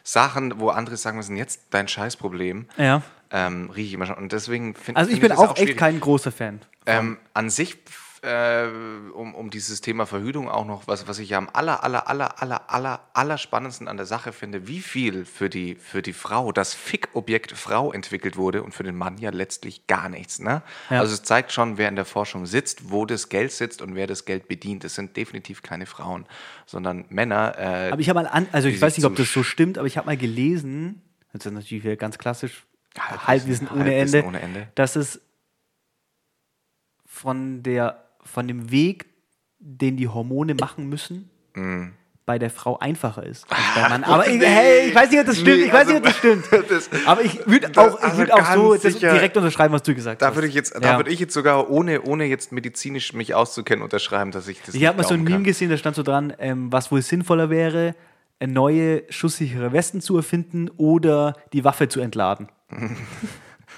[0.02, 2.66] Sachen, wo andere sagen, was ist denn jetzt dein Scheißproblem?
[2.76, 3.02] Ja.
[3.36, 4.14] Ähm, rieche ich immer schon.
[4.14, 6.60] Und deswegen finde Also ich find bin das auch echt kein großer Fan.
[6.86, 7.78] Ähm, an sich,
[8.22, 8.68] äh,
[9.12, 12.40] um, um dieses Thema Verhütung auch noch, was, was ich ja am aller, aller, aller,
[12.40, 16.52] aller, aller, aller spannendsten an der Sache finde, wie viel für die, für die Frau,
[16.52, 20.38] das Fick-Objekt Frau entwickelt wurde und für den Mann ja letztlich gar nichts.
[20.38, 20.62] Ne?
[20.88, 21.00] Ja.
[21.00, 24.06] Also es zeigt schon, wer in der Forschung sitzt, wo das Geld sitzt und wer
[24.06, 24.84] das Geld bedient.
[24.84, 26.24] Es sind definitiv keine Frauen,
[26.66, 27.58] sondern Männer.
[27.58, 29.88] Äh, Aber ich habe mal an, also ich weiß nicht, ob das so stimmt, aber
[29.88, 32.64] ich habe mal gelesen, das ist natürlich wieder ganz klassisch,
[32.98, 34.68] Halbwissen, Halbwissen ohne Halbwissen Ende, ohne Ende.
[34.74, 35.20] dass es
[37.06, 39.06] von, der, von dem Weg,
[39.58, 41.30] den die Hormone machen müssen,
[42.26, 43.46] bei der Frau einfacher ist.
[43.50, 44.04] als beim Mann.
[44.04, 44.42] Aber ich, Mm.
[44.42, 45.58] hey, ich weiß nicht, ob das stimmt.
[45.58, 46.44] Nee, ich weiß also- nicht, ob das stimmt.
[46.70, 49.94] Das- aber ich würde auch, ich also würd auch so sicher- direkt unterschreiben, was du
[49.94, 50.34] gesagt Da hast.
[50.34, 50.80] würde ich jetzt, Ja.
[50.80, 54.74] da würde ich jetzt sogar ohne, ohne jetzt medizinisch mich auszukennen unterschreiben, dass ich das
[54.74, 55.44] Ich habe mal so ein Meme kann.
[55.44, 57.94] gesehen, da stand so dran, ähm, was wohl sinnvoller wäre,
[58.44, 62.48] neue schusssichere Westen zu erfinden oder die Waffe zu entladen.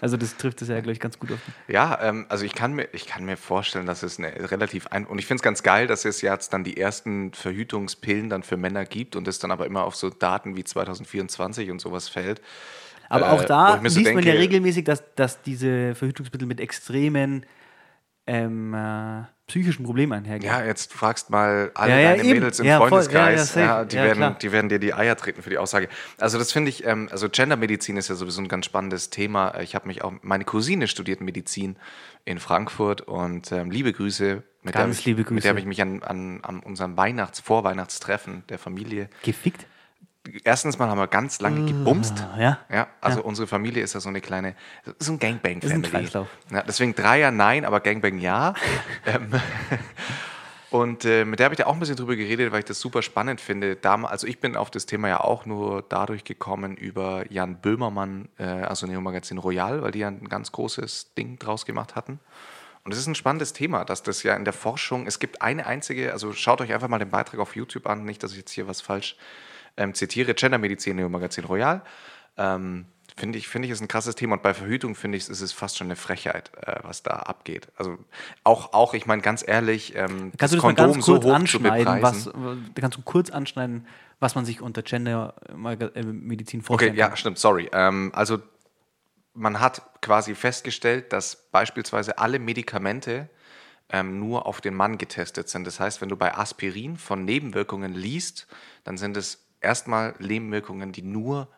[0.02, 1.38] Also das trifft es ja, glaube ich, ganz gut auf.
[1.68, 5.06] Ja, ähm, also ich kann, mir, ich kann mir vorstellen, dass es eine relativ ein
[5.06, 8.58] und ich finde es ganz geil, dass es jetzt dann die ersten Verhütungspillen dann für
[8.58, 12.42] Männer gibt und es dann aber immer auf so Daten wie 2024 und sowas fällt.
[13.08, 16.46] Aber auch Äh, da mir so liest man ja denke- regelmäßig, dass, dass diese Verhütungsmittel
[16.46, 17.46] mit extremen
[18.26, 20.52] ähm, äh, psychischen Problemen einhergehen.
[20.52, 22.30] Ja, jetzt fragst mal alle Ja, ja, deine eben.
[22.34, 22.78] Mädels im Ja.
[22.78, 25.88] Freundeskreis, die, werden, die werden dir die Eier treten für die Aussage.
[26.18, 29.60] Also das finde ich, ähm, also Gendermedizin ist ja sowieso ein ganz spannendes Thema.
[29.60, 31.76] Ich habe mich auch, meine Cousine studiert Medizin
[32.24, 34.42] in Frankfurt und ähm, liebe Grüße.
[34.62, 35.42] Mit der, Ganz ich- liebe Mit Grüße.
[35.42, 39.08] der habe ich mich an, an, an unserem Weihnachts-, Vorweihnachtstreffen der Familie.
[39.22, 39.64] Gefickt?
[40.44, 42.24] Erstens mal haben wir ganz lange gebumst.
[42.34, 42.58] Ah, ja.
[42.72, 43.24] Ja, also Ja.
[43.24, 44.54] unsere Familie ist ja so eine kleine,
[44.98, 45.66] so ein Gangbang-Family.
[45.66, 46.28] Ist ein Kreislauf.
[46.50, 48.54] Ja, deswegen Dreier nein, aber Gangbang ja.
[49.06, 49.32] ähm,
[50.70, 52.80] und äh, mit der habe ich da auch ein bisschen drüber geredet, weil ich das
[52.80, 53.76] super spannend finde.
[53.76, 58.28] Dam also ich bin auf das Thema ja auch nur dadurch gekommen über Jan Böhmermann,
[58.38, 62.18] äh, also Neo Magazin Royal, weil die ja ein ganz großes Ding draus gemacht hatten.
[62.84, 65.66] Und es ist ein spannendes Thema, dass das ja in der Forschung, es gibt eine
[65.66, 68.52] einzige, also schaut euch einfach mal den Beitrag auf YouTube an, nicht, dass ich jetzt
[68.52, 69.16] hier was falsch
[69.76, 71.82] ähm, zitiere, Gendermedizin, Neo Magazin Royal.
[72.36, 75.40] Ähm, finde ich, finde ich, ist ein krasses Thema und bei Verhütung finde ich, ist
[75.40, 77.68] es fast schon eine Frechheit, äh, was da abgeht.
[77.76, 77.98] Also
[78.44, 82.02] auch, auch ich meine ganz ehrlich, ähm, Kannst du das mal ganz kurz zu anschneiden?
[82.02, 82.74] Was, bepreisen.
[82.74, 83.86] kannst du kurz anschneiden,
[84.20, 87.16] was man sich unter Gender-Medizin Okay, vorstellen ja, kann?
[87.16, 87.70] stimmt, sorry.
[87.72, 88.38] Ähm, also
[89.32, 93.28] man hat quasi festgestellt, dass beispielsweise alle Medikamente
[93.90, 95.66] ähm, nur auf den Mann getestet sind.
[95.66, 98.46] Das heißt, wenn du bei Aspirin von Nebenwirkungen liest,
[98.84, 101.48] dann sind es erstmal Nebenwirkungen, die nur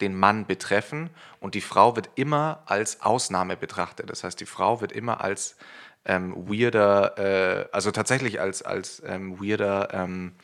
[0.00, 4.08] den Mann betreffen und die Frau wird immer als Ausnahme betrachtet.
[4.08, 5.56] Das heißt, die Frau wird immer als
[6.04, 10.34] ähm, weirder, äh, also tatsächlich als, als ähm, weirder ähm,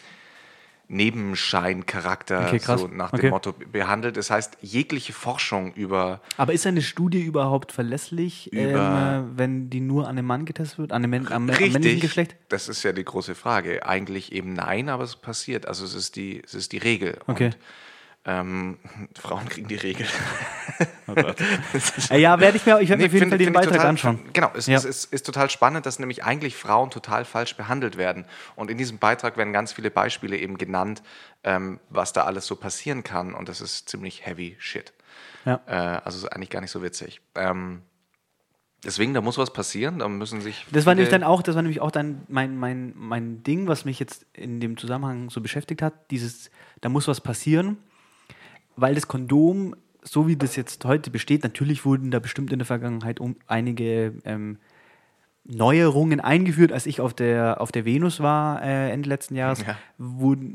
[0.89, 3.23] Nebenscheincharakter Okay, so nach Okay.
[3.23, 4.17] dem Motto behandelt.
[4.17, 9.71] Das heißt, jegliche Forschung über Aber ist eine Studie überhaupt verlässlich, Über- ähm, äh, wenn
[9.71, 12.37] die nur an einem Mann getestet wird, an einem, Män- am, am männlichen Geschlecht?
[12.49, 13.87] Das ist ja die große Frage.
[13.87, 15.67] Eigentlich eben nein, aber es passiert.
[15.67, 17.19] Also es ist die, es ist die Regel.
[17.27, 17.47] Okay.
[17.47, 17.59] Und,
[18.25, 18.79] ähm,
[19.21, 20.07] Frauen kriegen die Regel.
[22.11, 23.75] Äh, ja, werde ich mir, ich werde mir Nee, auf jeden find- Fall den Beitrag
[23.75, 24.19] total, anschauen.
[24.33, 24.77] Genau, es, Ja.
[24.77, 28.25] es ist, ist total spannend, dass nämlich eigentlich Frauen total falsch behandelt werden.
[28.57, 31.03] Und in diesem Beitrag werden ganz viele Beispiele eben genannt,
[31.45, 33.35] ähm, was da alles so passieren kann.
[33.35, 34.93] Und das ist ziemlich heavy shit.
[35.45, 35.61] Ja.
[35.67, 37.21] Äh, also ist eigentlich gar nicht so witzig.
[37.35, 37.83] Ähm,
[38.83, 39.99] deswegen, da muss was passieren.
[40.01, 40.67] Da müssen sich.
[40.73, 43.85] Das war nämlich dann auch, das war nämlich auch dann mein, mein, mein Ding, was
[43.85, 46.11] mich jetzt in dem Zusammenhang so beschäftigt hat.
[46.11, 46.51] Dieses,
[46.81, 47.77] da muss was passieren,
[48.77, 52.67] weil das Kondom, so wie das jetzt heute besteht, natürlich wurden da bestimmt in der
[52.67, 54.59] Vergangenheit um einige ähm,
[55.47, 59.77] Neuerungen eingeführt, als ich auf der, auf der Venus war äh, Ende letzten Jahres, Ja.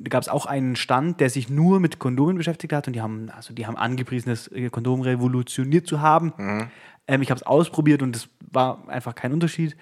[0.09, 3.30] gab es auch einen Stand, der sich nur mit Kondomen beschäftigt hat und die haben,
[3.30, 6.34] also die haben angepriesen, das äh, Kondom revolutioniert zu haben.
[6.38, 6.67] Mhm.
[7.07, 9.78] Ähm, ich habe es ausprobiert und es war einfach kein Unterschied.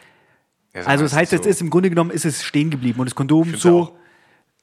[0.76, 3.06] Ja, Also das heißt, jetzt so- ist im Grunde genommen ist es stehen geblieben und
[3.06, 3.98] das Kondom so.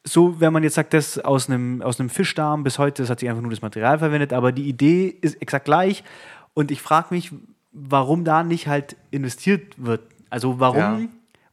[0.07, 3.21] So, wenn man jetzt sagt, das aus einem, aus einem Fischdarm bis heute, das hat
[3.21, 6.05] sich einfach nur das Material verwendet, aber die Idee ist exakt gleich
[6.53, 7.33] und ich frage mich,
[7.73, 10.03] warum da nicht halt investiert wird.
[10.31, 10.99] Also warum, Ja.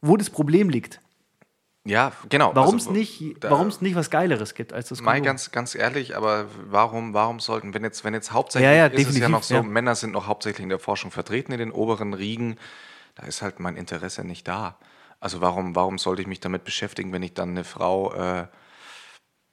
[0.02, 1.00] wo das Problem liegt.
[1.84, 2.52] Ja, genau.
[2.54, 5.24] Warum es Also, nicht, warum es nicht was Geileres gibt als das Mal Kondom.
[5.26, 9.08] ganz, ganz ehrlich, aber warum, warum sollten, wenn jetzt, wenn jetzt hauptsächlich Ja, ja, ist
[9.08, 9.62] es ja noch so, ja.
[9.62, 12.56] Männer sind noch hauptsächlich in der Forschung vertreten in den oberen Riegen,
[13.16, 14.76] da ist halt mein Interesse nicht da.
[15.22, 18.46] Also warum, warum sollte ich mich damit beschäftigen, wenn ich dann eine Frau, äh,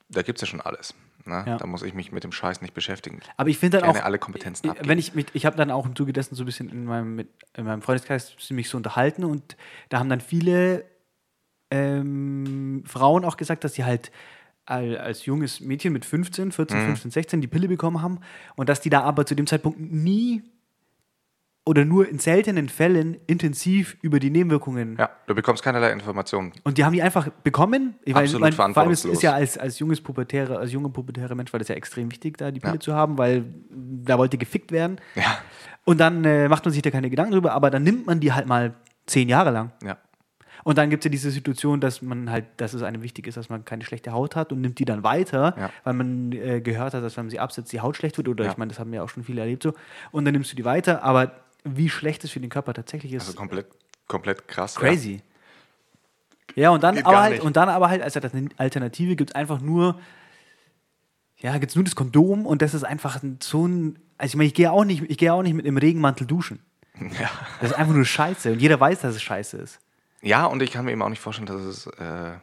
[0.09, 0.95] da gibt es ja schon alles.
[1.25, 1.43] Ne?
[1.45, 1.57] Ja.
[1.57, 3.19] Da muss ich mich mit dem Scheiß nicht beschäftigen.
[3.37, 4.89] Aber ich finde dann Gerne auch, alle Kompetenzen abgeben.
[4.89, 7.15] wenn ich, mit, ich habe dann auch im Zuge dessen so ein bisschen in meinem,
[7.15, 9.57] mit, in meinem Freundeskreis ziemlich so unterhalten und
[9.89, 10.85] da haben dann viele
[11.71, 14.11] ähm, Frauen auch gesagt, dass sie halt
[14.65, 16.51] al- als junges Mädchen mit 15, Mhm.
[16.51, 18.19] 14, 15, 16 die Pille bekommen haben
[18.55, 20.41] und dass die da aber zu dem Zeitpunkt nie
[21.69, 26.51] oder nur in seltenen Fällen intensiv über die Nebenwirkungen Ja, du bekommst keinerlei Informationen.
[26.63, 27.93] und die haben die einfach bekommen.
[28.05, 29.13] Ich weiß, Absolut mein, vor allem es verantwortungslos.
[29.13, 32.37] ist ja als, als junges pubertäre, als junger pubertärer Mensch war das ja extrem wichtig,
[32.39, 32.79] da die Pille Ja.
[32.79, 34.97] zu haben, weil da wollte gefickt werden.
[35.13, 35.37] Ja.
[35.85, 38.33] Und dann äh, macht man sich da keine Gedanken drüber, aber dann nimmt man die
[38.33, 38.73] halt mal
[39.05, 39.71] zehn Jahre lang.
[39.83, 39.97] Ja.
[40.65, 43.37] Und dann gibt es ja diese Situation, dass man halt, dass es einem wichtig ist,
[43.37, 45.69] dass man keine schlechte Haut hat und nimmt die dann weiter, Ja.
[45.85, 48.27] weil man äh, gehört hat, dass wenn man sie absetzt, die Haut schlecht wird.
[48.27, 48.51] Oder Ja.
[48.51, 49.73] ich meine, das haben ja auch schon viele erlebt so.
[50.11, 51.31] Und dann nimmst du die weiter, aber
[51.63, 53.67] wie schlecht es für den Körper tatsächlich ist, Also komplett,
[54.07, 54.75] komplett krass.
[54.75, 55.21] crazy.
[56.55, 57.43] Ja, und dann Geht aber halt, nicht.
[57.43, 58.15] und dann aber halt als
[58.57, 59.99] Alternative gibt es einfach nur,
[61.37, 64.35] ja, gibt es nur das Kondom und das ist einfach ein- so ein, also ich
[64.35, 66.59] meine, ich gehe auch nicht, ich gehe auch nicht mit einem Regenmantel duschen.
[66.99, 67.29] Ja.
[67.61, 69.79] Das ist einfach nur Scheiße und jeder weiß, dass es Scheiße ist.
[70.21, 72.33] ja, und ich kann mir eben auch nicht vorstellen, dass es, äh,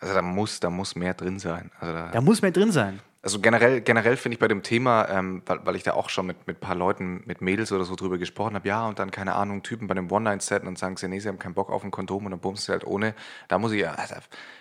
[0.00, 1.70] also da muss, da muss mehr drin sein.
[1.78, 3.00] Also da, Da muss mehr drin sein.
[3.28, 6.24] Also generell, generell finde ich bei dem Thema, ähm, weil, weil ich da auch schon
[6.24, 9.10] mit, mit ein paar Leuten, mit Mädels oder so drüber gesprochen habe, ja, und dann,
[9.10, 11.84] keine Ahnung, Typen bei einem One-Night-Set und sagen sie, nee, sie haben keinen Bock auf
[11.84, 13.14] ein Kondom und dann bummst sie halt ohne.
[13.48, 14.14] Da muss ich ja, also,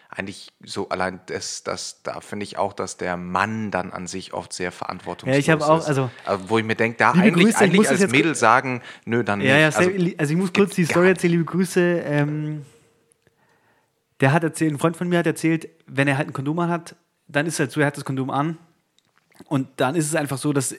[0.09, 4.33] eigentlich so allein das, das da finde ich auch, dass der Mann dann an sich
[4.33, 5.87] oft sehr verantwortungslos Ja, ich habe auch, ist.
[5.87, 6.09] also-
[6.49, 9.55] wo ich mir denke, da eigentlich, Grüße, ich eigentlich als Mädel sagen, nö, dann Ja,
[9.55, 9.77] ja, nicht.
[9.77, 12.01] also, also ich muss kurz die Story erzählen, liebe Grüße.
[12.05, 12.65] Ähm,
[14.19, 16.97] der hat erzählt, ein Freund von mir hat erzählt, wenn er halt ein Kondom hat,
[17.27, 18.57] dann ist es halt so, er hat das Kondom an
[19.45, 20.77] und dann ist es einfach so, dass äh,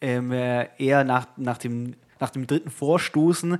[0.00, 3.58] ähm, er nach, nach, dem, nach dem dritten Vorstoßen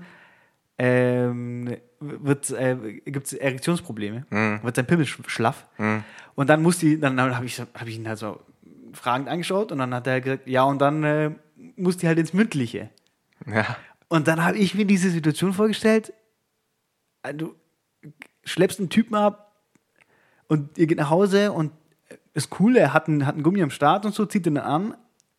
[0.78, 4.60] ähm, wird, äh, gibt es Erektionsprobleme, Mhm.
[4.62, 5.66] wird sein Pimmel sch schlaff.
[6.34, 8.40] Und dann muss die, dann habe ich, hab ich ihn halt so
[8.92, 11.30] fragend angeschaut und dann hat er gesagt, ja, und dann äh,
[11.76, 12.90] muss die halt ins Mündliche.
[13.46, 13.76] Ja.
[14.08, 16.12] Und dann habe ich mir diese Situation vorgestellt,
[17.22, 17.54] äh, du
[18.44, 19.47] schleppst einen Typen ab
[20.48, 21.72] und ihr geht nach Hause und
[22.34, 24.94] ist cool, er hat einen, hat einen Gummi am Start und so, zieht den an,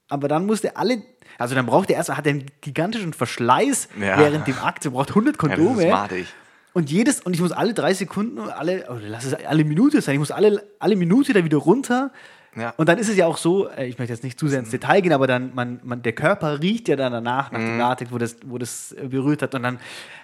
[0.07, 1.01] aber dann muss der alle,
[1.37, 4.17] also dann braucht er erst, hat er einen gigantischen Verschleiß Ja.
[4.17, 6.19] während dem Akt, er braucht 100 ja, das Kondome.
[6.21, 6.29] ist
[6.73, 10.13] und jedes, und ich muss alle drei Sekunden, alle, oder lass es alle Minute sein,
[10.15, 12.11] ich muss alle, alle Minute da wieder runter.
[12.55, 12.73] Ja.
[12.77, 14.71] Und dann ist es ja auch so, äh, ich möchte jetzt nicht zu sehr ins
[14.71, 17.79] Detail gehen, aber dann, man, man, der Körper riecht ja dann danach, nach dem Mhm.
[17.79, 19.53] Latex, wo das, wo das äh, berührt hat.
[19.53, 19.79] Und dann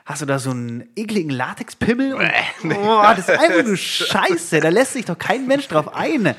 [0.05, 2.13] hast du da so einen ekligen Latexpimmel.
[2.15, 2.23] Und,
[2.75, 4.59] oh, das ist einfach nur Scheiße.
[4.59, 6.35] Da lässt sich doch kein Mensch drauf ein.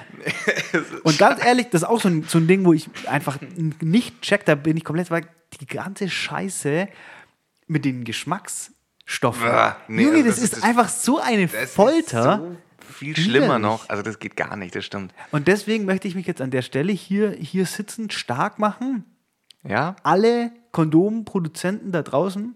[1.05, 3.39] Und ganz ehrlich, das ist auch so ein, so ein Ding, wo ich einfach
[3.81, 5.23] nicht check, da bin ich komplett, weil
[5.61, 6.89] die ganze Scheiße
[7.69, 9.49] mit den Geschmacksstoffen.
[9.89, 12.39] Nee, Junge, also das, das ist einfach so eine Folter.
[12.39, 12.57] So
[12.93, 13.89] viel schlimmer noch.
[13.89, 15.13] Also das geht gar nicht, das stimmt.
[15.33, 19.05] Und deswegen möchte ich mich jetzt an der Stelle hier, hier sitzend stark machen.
[19.63, 22.55] Ja, Alle Kondomproduzenten da draußen,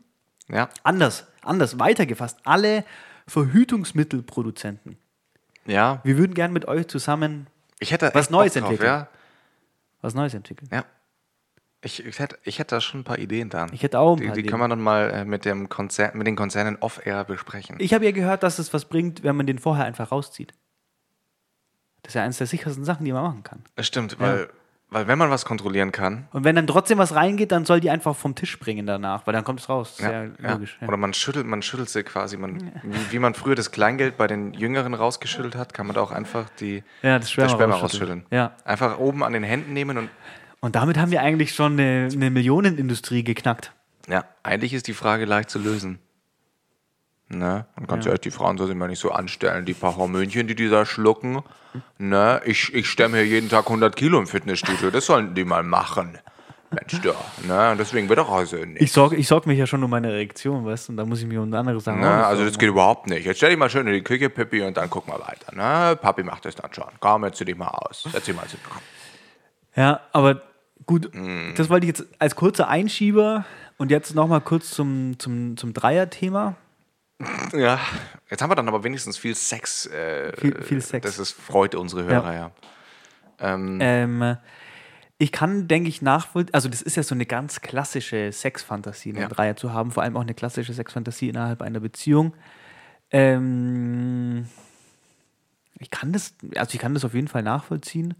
[0.48, 2.84] ja, anders, anders weitergefasst, alle
[3.26, 4.96] Verhütungsmittelproduzenten.
[5.66, 6.00] ja.
[6.04, 7.46] Wir würden gern mit euch zusammen
[7.78, 8.86] Ich hätte Was Neues drauf, entwickeln.
[8.86, 9.08] Ja,
[10.02, 10.68] was Neues entwickeln.
[10.72, 10.84] ja.
[11.82, 13.70] Ich, ich, hätte, ich hätte da schon ein paar Ideen dann.
[13.72, 14.50] Ich hätte auch ein die, paar Die Ideen.
[14.50, 17.76] können wir dann mal äh, mit, dem Konzern, mit den Konzernen off-air besprechen.
[17.78, 20.52] Ich habe ja gehört, dass es was bringt, wenn man den vorher einfach rauszieht.
[22.02, 23.62] Das ist ja eines der sichersten Sachen, die man machen kann.
[23.76, 24.48] Das stimmt, weil,
[24.90, 27.88] weil wenn man was kontrollieren kann, Und wenn dann trotzdem was reingeht, dann soll die
[27.90, 29.96] einfach vom Tisch springen danach, weil dann kommt es raus.
[29.98, 30.76] Das ja, ja, logisch.
[30.80, 30.88] Ja.
[30.88, 32.36] Oder man schüttelt, man schüttelt sie quasi.
[32.36, 36.02] Man, wie, wie man früher das Kleingeld bei den Jüngeren rausgeschüttelt hat, kann man da
[36.02, 38.20] auch einfach die, Ja, das Sperma Sperma rausschütteln.
[38.20, 38.38] rausschütteln.
[38.38, 38.54] Ja.
[38.64, 40.10] Einfach oben an den Händen nehmen und
[40.61, 43.72] Und damit haben wir eigentlich schon eine, eine Millionenindustrie geknackt.
[44.08, 45.98] ja, eigentlich ist die Frage leicht zu lösen.
[47.28, 47.64] Ne?
[47.76, 48.11] Und ganz Ja.
[48.11, 50.84] ehrlich, die Frauen sollen sich mal nicht so anstellen, die paar Hormönchen, die die da
[50.84, 51.42] schlucken.
[51.98, 52.40] Ne?
[52.44, 56.18] Ich, ich stemme hier jeden Tag 100 Kilo im Fitnessstudio, das sollen die mal machen.
[56.72, 57.14] Mensch, da.
[57.46, 57.72] Ne?
[57.72, 58.80] Und deswegen wird auch also nicht.
[58.82, 61.20] Ich sorge ich sorg mich ja schon um meine Erektion, weißt du, und da muss
[61.20, 62.26] ich mich um andere Sachen Ne?
[62.26, 63.24] Also das geht überhaupt nicht.
[63.24, 65.54] Jetzt stell dich mal schön in die Küche, Pippi, und dann guck mal weiter.
[65.54, 65.96] Ne?
[65.96, 66.84] Papi macht das dann schon.
[67.00, 68.08] Komm, jetzt zieh dich mal aus.
[68.12, 68.44] Erzähl mal.
[69.76, 70.42] Ja, aber
[70.91, 71.55] gut, Mm.
[71.57, 73.45] das wollte ich jetzt als kurzer Einschieber
[73.78, 76.57] und jetzt nochmal kurz zum, zum, zum Dreier-Thema.
[77.55, 77.78] Ja,
[78.30, 79.86] jetzt haben wir dann aber wenigstens viel Sex.
[79.86, 81.05] Äh, Viel- viel Sex.
[81.07, 82.51] Das ist, freut unsere Hörer, ja.
[83.38, 84.36] Ähm, Ähm,
[85.18, 89.20] ich kann, denke ich, nachvollziehen, also das ist ja so eine ganz klassische Sexfantasie, einen
[89.22, 89.28] Ja.
[89.28, 92.34] Dreier zu haben, vor allem auch eine klassische Sexfantasie innerhalb einer Beziehung.
[93.11, 94.47] Ähm,
[95.78, 98.14] ich kann das, also ich kann das auf jeden Fall nachvollziehen,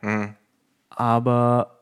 [0.00, 0.34] Mhm.
[0.90, 1.81] aber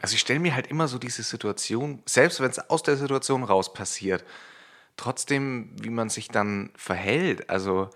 [0.00, 3.42] Also ich stelle mir halt immer so diese Situation, selbst wenn es aus der Situation
[3.44, 4.24] raus passiert,
[4.96, 7.50] trotzdem, wie man sich dann verhält.
[7.50, 7.90] Also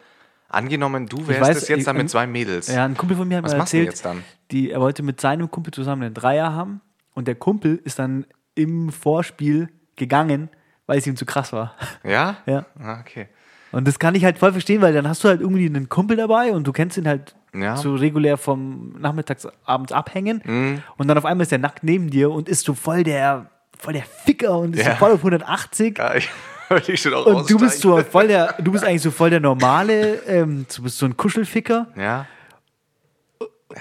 [0.48, 2.68] angenommen, du wärst weiß, es jetzt ich- dann mit zwei Mädels.
[2.68, 4.22] Ja, ein Kumpel von mir hat Was du erzählt, jetzt dann?
[4.50, 6.80] Die, er wollte mit seinem Kumpel zusammen einen Dreier haben
[7.14, 10.50] und der Kumpel ist dann im Vorspiel gegangen,
[10.86, 11.74] weil es ihm zu krass war.
[12.04, 12.36] Ja?
[12.46, 12.66] Ja.
[12.78, 13.28] Ah, okay.
[13.72, 16.16] Und das kann ich halt voll verstehen, weil dann hast du halt irgendwie einen Kumpel
[16.18, 17.76] dabei und du kennst ihn halt Ja.
[17.76, 20.82] so regulär vom Nachmittags abends abhängen Mhm.
[20.96, 23.46] und dann auf einmal ist der nackt neben dir und ist so voll der
[23.78, 24.92] voll der Ficker und ist Ja.
[24.92, 26.30] so voll auf 180 Ja, ich
[26.70, 29.28] wollte ich schon auch und du bist so voll der du bist eigentlich so voll
[29.30, 32.26] der normale ähm, du bist so ein Kuschelficker Ja.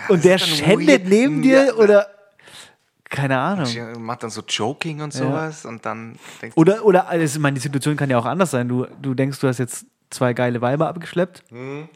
[0.09, 2.07] und der schändet neben dir oder
[3.09, 3.67] keine Ahnung.
[3.99, 7.59] Macht dann so Joking und sowas und dann denkst Oder, oder also, ich meine, die
[7.59, 8.69] Situation kann ja auch anders sein.
[8.69, 11.89] Du, du denkst, du hast jetzt zwei geile Weiber abgeschleppt Mhm.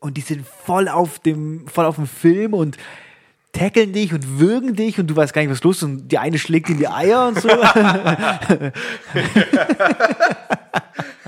[0.00, 2.76] Und die sind voll auf dem, voll auf dem Film und
[3.52, 6.18] tackeln dich und würgen dich und du weißt gar nicht, was los ist und die
[6.18, 7.48] eine schlägt in die Eier und so.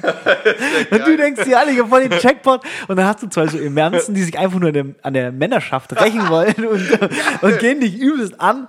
[0.90, 3.46] und du denkst dir alle, ich hab voll den Jackpot und dann hast du zwei
[3.46, 6.88] so Emerzen, die sich einfach nur an der, an der Männerschaft rächen wollen und,
[7.42, 8.68] und gehen dich übelst an.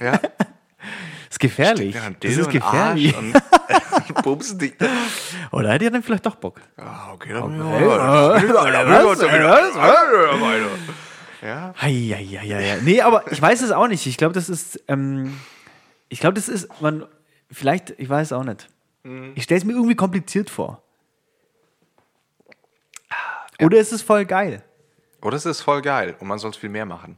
[0.00, 0.20] Ja.
[1.32, 1.96] Ist gefährlich.
[2.20, 3.16] Das ist gefährlich.
[3.16, 3.34] Und
[4.22, 4.74] bumsen dich.
[5.50, 6.60] Oder hätte er dann vielleicht doch Bock?
[6.76, 7.58] Ah, okay, dann
[11.42, 12.76] Ja, Ja.
[12.82, 14.06] Nee, aber ich weiß es auch nicht.
[14.06, 15.38] Ich glaube, das ist, ähm,
[16.08, 17.06] ich glaube, das ist, man,
[17.50, 18.68] vielleicht, ich weiß es auch nicht.
[19.02, 19.32] Mhm.
[19.34, 20.82] Ich stelle es mir irgendwie kompliziert vor.
[23.60, 24.62] Oder ist es voll geil?
[25.22, 27.16] oder es ist voll geil und man soll viel mehr machen.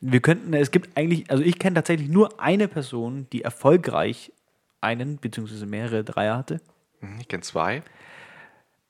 [0.00, 4.32] Wir könnten, es gibt eigentlich, also ich kenne tatsächlich nur eine Person, die erfolgreich
[4.80, 5.66] einen bzw.
[5.66, 6.60] mehrere Dreier hatte.
[7.00, 7.82] Mhm, Ich kenne zwei,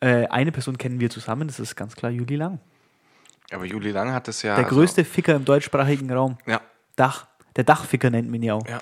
[0.02, 2.58] Äh, eine Person kennen wir zusammen, das ist ganz klar Juli Lang.
[3.52, 4.54] aber Juli Lang hat es ja.
[4.54, 6.38] Der also- größte Ficker im deutschsprachigen Raum.
[6.46, 6.60] Ja,
[6.96, 7.26] Dach.
[7.56, 8.66] Der Dachficker nennt man ihn ja auch.
[8.68, 8.78] ja.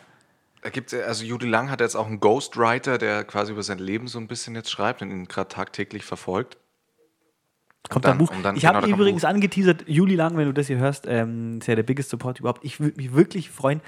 [0.60, 4.08] Da gibt's, also Juli Lang hat jetzt auch einen Ghostwriter, der quasi über sein Leben
[4.08, 6.58] so ein bisschen jetzt schreibt und ihn gerade tagtäglich verfolgt.
[7.88, 8.30] Kommt dann- ein Buch.
[8.30, 11.58] und dann- ich genau, habe übrigens angeteasert, Juli Lang, wenn du das hier hörst, ähm,
[11.60, 12.64] ist ja der biggest Support überhaupt.
[12.64, 13.80] Ich würde mich wirklich freuen,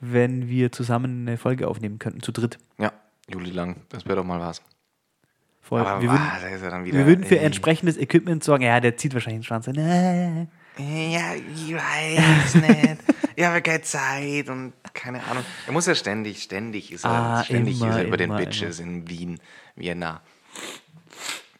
[0.00, 2.58] wenn wir zusammen eine Folge aufnehmen könnten, zu dritt.
[2.78, 2.92] Ja,
[3.28, 4.62] Juli Lang, das wäre doch mal was.
[5.62, 5.80] Voll.
[5.82, 6.98] Aber wir, würden, ah, da ist er dann wieder.
[6.98, 8.64] wir würden für äh, entsprechendes Equipment sorgen.
[8.64, 9.76] Ja, der zieht wahrscheinlich den Schwanz an.
[9.76, 10.46] Äh,
[11.12, 12.96] Ja, ich weiß nicht.
[13.36, 15.44] Ich habe keine Zeit und keine Ahnung.
[15.66, 18.38] Er muss ja ständig, ständig ist er, Ah, ständig immer, ist er über den immer,
[18.38, 19.38] Bitches in Wien,
[19.76, 20.22] Vienna.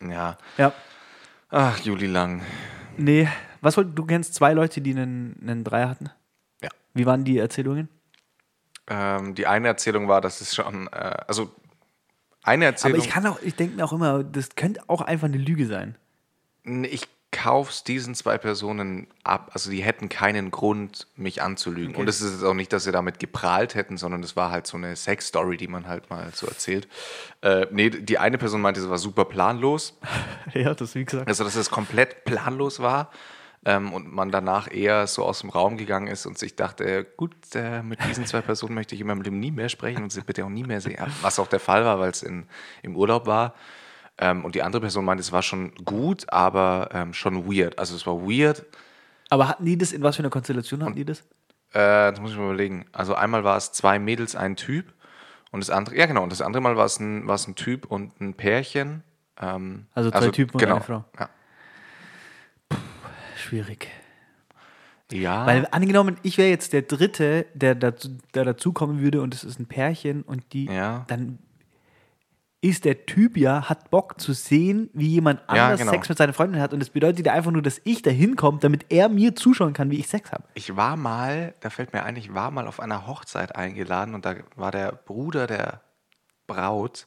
[0.01, 0.39] Ja.
[0.57, 0.73] Ja.
[1.51, 2.42] Ach, Juli Lang.
[2.96, 3.28] Nee,
[3.61, 6.11] was wollt, du kennst zwei Leute, die einen, einen Dreier hatten.
[6.62, 6.68] Ja.
[6.94, 7.88] Wie waren die Erzählungen?
[8.86, 11.53] Ähm, die eine Erzählung war, dass es schon, äh, also
[12.42, 12.98] eine Aber Erzählung.
[13.01, 15.96] ich kann auch, ich denke mir auch immer, das könnte auch einfach eine Lüge sein.
[16.64, 19.51] Ich kauf's diesen zwei Personen ab.
[19.55, 21.95] Also die hätten keinen Grund, mich anzulügen.
[21.95, 24.66] Und es ist jetzt auch nicht, dass sie damit geprahlt hätten, sondern es war halt
[24.66, 26.89] so eine Sex-Story, die man halt mal so erzählt.
[27.43, 29.99] Äh, nee, die eine Person meinte, es war super planlos.
[30.55, 31.28] ja, das wie gesagt.
[31.28, 33.11] Also, dass es komplett planlos war.
[33.62, 37.05] Ähm, und man danach eher so aus dem Raum gegangen ist und sich dachte, äh,
[37.16, 40.11] gut, äh, mit diesen zwei Personen möchte ich in meinem Leben nie mehr sprechen und
[40.11, 40.97] sie bitte auch nie mehr sehen.
[41.20, 42.47] Was auch der Fall war, weil es im
[42.97, 43.55] Urlaub war.
[44.23, 47.79] Ähm, und die andere Person meinte, es war schon gut, aber ähm, schon weird.
[47.79, 48.64] Also es war weird.
[49.31, 51.21] Aber hatten die das, in was für einer Konstellation hatten die das?
[51.73, 52.85] Äh, das muss ich mal überlegen.
[52.93, 54.93] Also einmal war es zwei Mädels, ein Typ.
[55.53, 57.55] Und das andere, ja genau, und das andere Mal war es ein, war es ein
[57.55, 59.03] Typ und ein Pärchen.
[59.41, 61.05] Ähm, Also zwei Typen und genau, eine Frau.
[61.18, 61.29] Ja.
[63.37, 63.89] Schwierig.
[65.11, 65.47] ja.
[65.47, 69.59] Weil angenommen, ich wäre jetzt der Dritte, der dazu, der dazukommen würde und es ist
[69.59, 71.05] ein Pärchen und die, Ja.
[71.09, 71.39] dann
[72.62, 75.92] ist der Typ ja, hat Bock zu sehen, wie jemand Ja, anders genau.
[75.92, 78.58] Sex mit seiner Freundin hat und das bedeutet ja einfach nur, dass ich da hinkomme,
[78.61, 80.44] damit er mir zuschauen kann, wie ich Sex habe.
[80.54, 84.26] Ich war mal, da fällt mir ein, ich war mal auf einer Hochzeit eingeladen und
[84.26, 85.80] da war der Bruder der
[86.46, 87.06] Braut.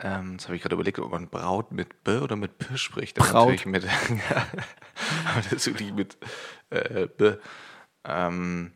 [0.00, 3.18] Ähm, jetzt habe ich gerade überlegt, ob man Braut mit B oder mit P spricht.
[3.18, 3.50] Das Braut.
[3.50, 3.90] Natürlich mit, ja,
[5.32, 6.16] aber das wirklich mit
[6.70, 7.32] äh, B.
[8.04, 8.72] Ähm,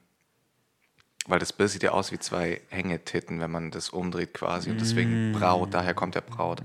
[1.28, 4.70] weil das B sieht ja aus wie zwei Hängetitten, wenn man das umdreht quasi.
[4.70, 6.62] Und deswegen Braut, daher kommt der Braut.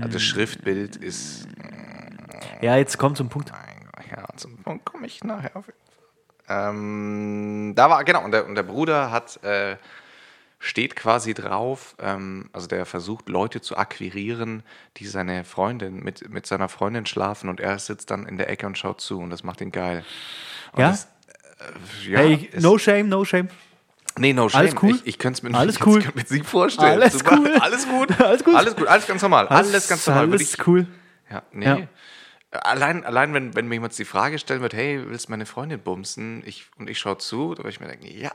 [0.00, 1.46] Also das Schriftbild ist
[2.60, 3.52] Ja, jetzt kommt zum Punkt.
[4.10, 6.70] ja, zum Punkt komme ich nachher auf jeden Fall.
[6.70, 9.76] Ähm, da war, genau, und der, und der Bruder hat, äh,
[10.58, 14.62] steht quasi drauf, ähm, also der versucht Leute zu akquirieren,
[14.96, 18.66] die seine Freundin, mit, mit seiner Freundin schlafen und er sitzt dann in der Ecke
[18.66, 20.04] und schaut zu und das macht ihn geil.
[20.72, 20.90] Und Ja?
[20.90, 21.04] Das,
[22.04, 23.48] äh, ja hey, no shame, no shame.
[24.18, 24.60] Nee, no shame.
[24.60, 24.90] Alles cool?
[24.90, 26.02] Ich, ich könnte es mir Alles ich cool?
[26.14, 27.00] nicht vorstellen.
[27.00, 27.38] Alles Super.
[27.38, 27.54] cool?
[27.60, 28.20] Alles gut.
[28.20, 28.54] Alles gut?
[28.54, 28.88] Alles gut.
[28.88, 29.48] Alles ganz normal.
[29.48, 30.24] Alles, ganz normal.
[30.24, 30.86] Alles ich, cool.
[31.30, 31.64] ja, nee.
[31.64, 31.88] Ja.
[32.60, 35.80] Allein, allein wenn, wenn mir jemand die Frage stellen wird, hey, willst du meine Freundin
[35.80, 36.42] bumsen?
[36.44, 38.30] Ich, und ich schaue zu, da würde ich mir denken, ja,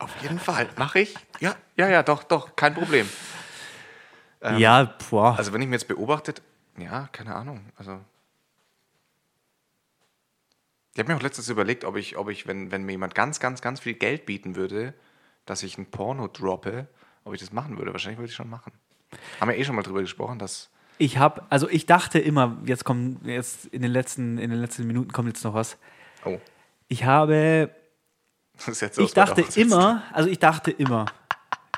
[0.00, 1.14] auf jeden Fall, mache ich.
[1.40, 3.08] Ja, ja, ja, doch, doch, kein Problem.
[4.58, 5.36] ja, boah.
[5.38, 6.42] Also wenn ich mir jetzt beobachtet,
[6.76, 7.98] ja, keine Ahnung, also
[10.98, 13.38] ich habe mir auch letztens überlegt, ob ich, ob ich wenn, wenn mir jemand ganz,
[13.38, 14.94] ganz, ganz viel Geld bieten würde,
[15.46, 16.88] dass ich ein Porno droppe,
[17.22, 17.92] ob ich das machen würde.
[17.92, 18.72] Wahrscheinlich würde ich schon machen.
[19.40, 22.84] Haben wir eh schon mal drüber gesprochen, dass Ich habe, also ich dachte immer, jetzt
[22.84, 25.78] kommt, jetzt in den letzten, in den letzten Minuten kommt jetzt noch was.
[26.24, 26.40] oh,
[26.88, 27.70] Ich habe,
[28.56, 31.06] das ist jetzt so ich dachte immer, also ich dachte immer,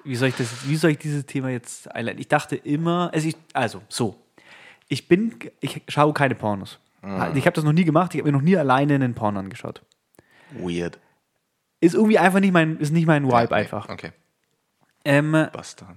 [0.03, 2.23] wie soll ich das, wie soll ich dieses Thema jetzt einleiten?
[2.23, 4.17] Ich dachte immer, also, ich, also so,
[4.89, 6.79] ich bin, ich schaue keine Pornos.
[7.03, 7.37] Mhm.
[7.37, 9.83] Ich habe das noch nie gemacht, ich habe mir noch nie alleine einen Porno angeschaut.
[10.53, 10.99] weird.
[11.81, 13.89] Ist irgendwie einfach nicht mein, ist nicht mein Vibe Nee, einfach.
[13.89, 14.13] Okay,
[15.05, 15.97] Ähm, Bastard.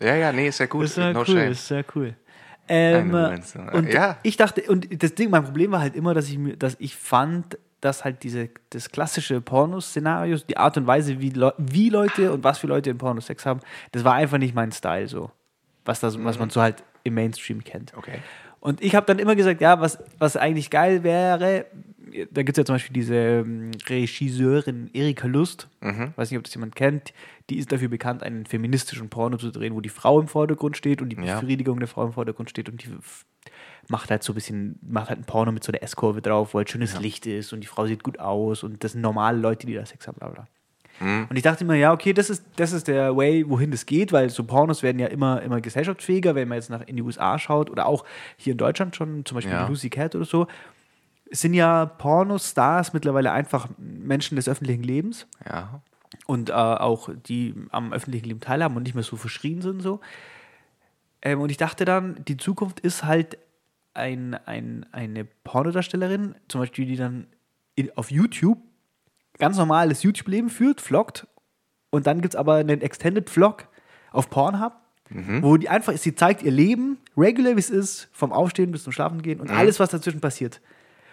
[0.00, 0.84] ja, ja, nee, ist ja gut.
[0.84, 1.50] ist ja no cool, shame.
[1.50, 2.14] ist sehr cool.
[2.68, 3.12] Ähm,
[3.72, 4.16] und ja.
[4.22, 6.96] ich dachte, und das Ding, mein Problem war halt immer, dass ich mir, dass ich
[6.96, 12.42] fand, dass halt diese, das klassische Pornoszenario, die Art und Weise, wie, wie Leute und
[12.42, 13.60] was für Leute im Porno Sex haben,
[13.92, 15.30] das war einfach nicht mein Style so.
[15.84, 17.92] Was, das, was man so halt im Mainstream kennt.
[17.94, 18.20] Okay.
[18.64, 21.66] Und ich habe dann immer gesagt, ja, was, was eigentlich geil wäre,
[22.30, 26.14] da gibt es ja zum Beispiel diese ähm, Regisseurin Erika Lust, Mhm.
[26.16, 27.12] weiß nicht, ob das jemand kennt,
[27.50, 31.02] die ist dafür bekannt, einen feministischen Porno zu drehen, wo die Frau im Vordergrund steht
[31.02, 31.38] und die Ja.
[31.40, 32.88] Befriedigung der Frau im Vordergrund steht und die
[33.88, 36.58] macht halt so ein bisschen, macht halt ein Porno mit so einer S-Kurve drauf, wo
[36.58, 39.66] halt schönes Licht ist und die Frau sieht gut aus und das sind normale Leute,
[39.66, 40.48] die da Sex haben, bla bla.
[41.00, 41.26] Mhm.
[41.28, 44.12] Und ich dachte immer, ja, okay, das ist, das ist der Way, wohin das geht,
[44.12, 47.38] weil so Pornos werden ja immer, immer gesellschaftsfähiger, wenn man jetzt nach in die USA
[47.38, 48.04] schaut oder auch
[48.36, 49.66] hier in Deutschland schon, zum Beispiel Ja.
[49.66, 50.46] Lucy Cat oder so,
[51.30, 55.80] sind ja Pornostars mittlerweile einfach Menschen des öffentlichen Lebens Ja.
[56.26, 60.00] und äh, auch die am öffentlichen Leben teilhaben und nicht mehr so verschrien sind so.
[61.22, 63.38] Ähm, und ich dachte dann, die Zukunft ist halt
[63.94, 67.26] ein, ein, eine Pornodarstellerin, zum Beispiel, die dann
[67.74, 68.58] in, auf YouTube
[69.38, 71.26] ganz normales YouTube-Leben führt, vloggt
[71.90, 73.68] und dann gibt es aber einen Extended Vlog
[74.10, 74.72] auf Pornhub,
[75.42, 78.92] wo die einfach, sie zeigt ihr Leben, regular wie es ist, vom Aufstehen bis zum
[78.92, 80.60] Schlafen gehen und alles, was dazwischen passiert.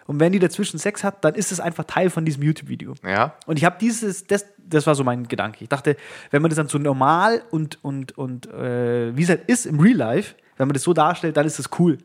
[0.08, 2.96] Und wenn die dazwischen Sex hat, dann ist es einfach Teil von diesem YouTube-Video.
[3.04, 3.36] Ja.
[3.46, 5.64] Und ich habe dieses, das, das war so mein Gedanke.
[5.64, 5.96] Ich dachte,
[6.32, 9.80] wenn man das dann so normal und, und, und äh, wie es halt ist im
[9.80, 11.98] Real Life, wenn man das so darstellt, dann ist das cool.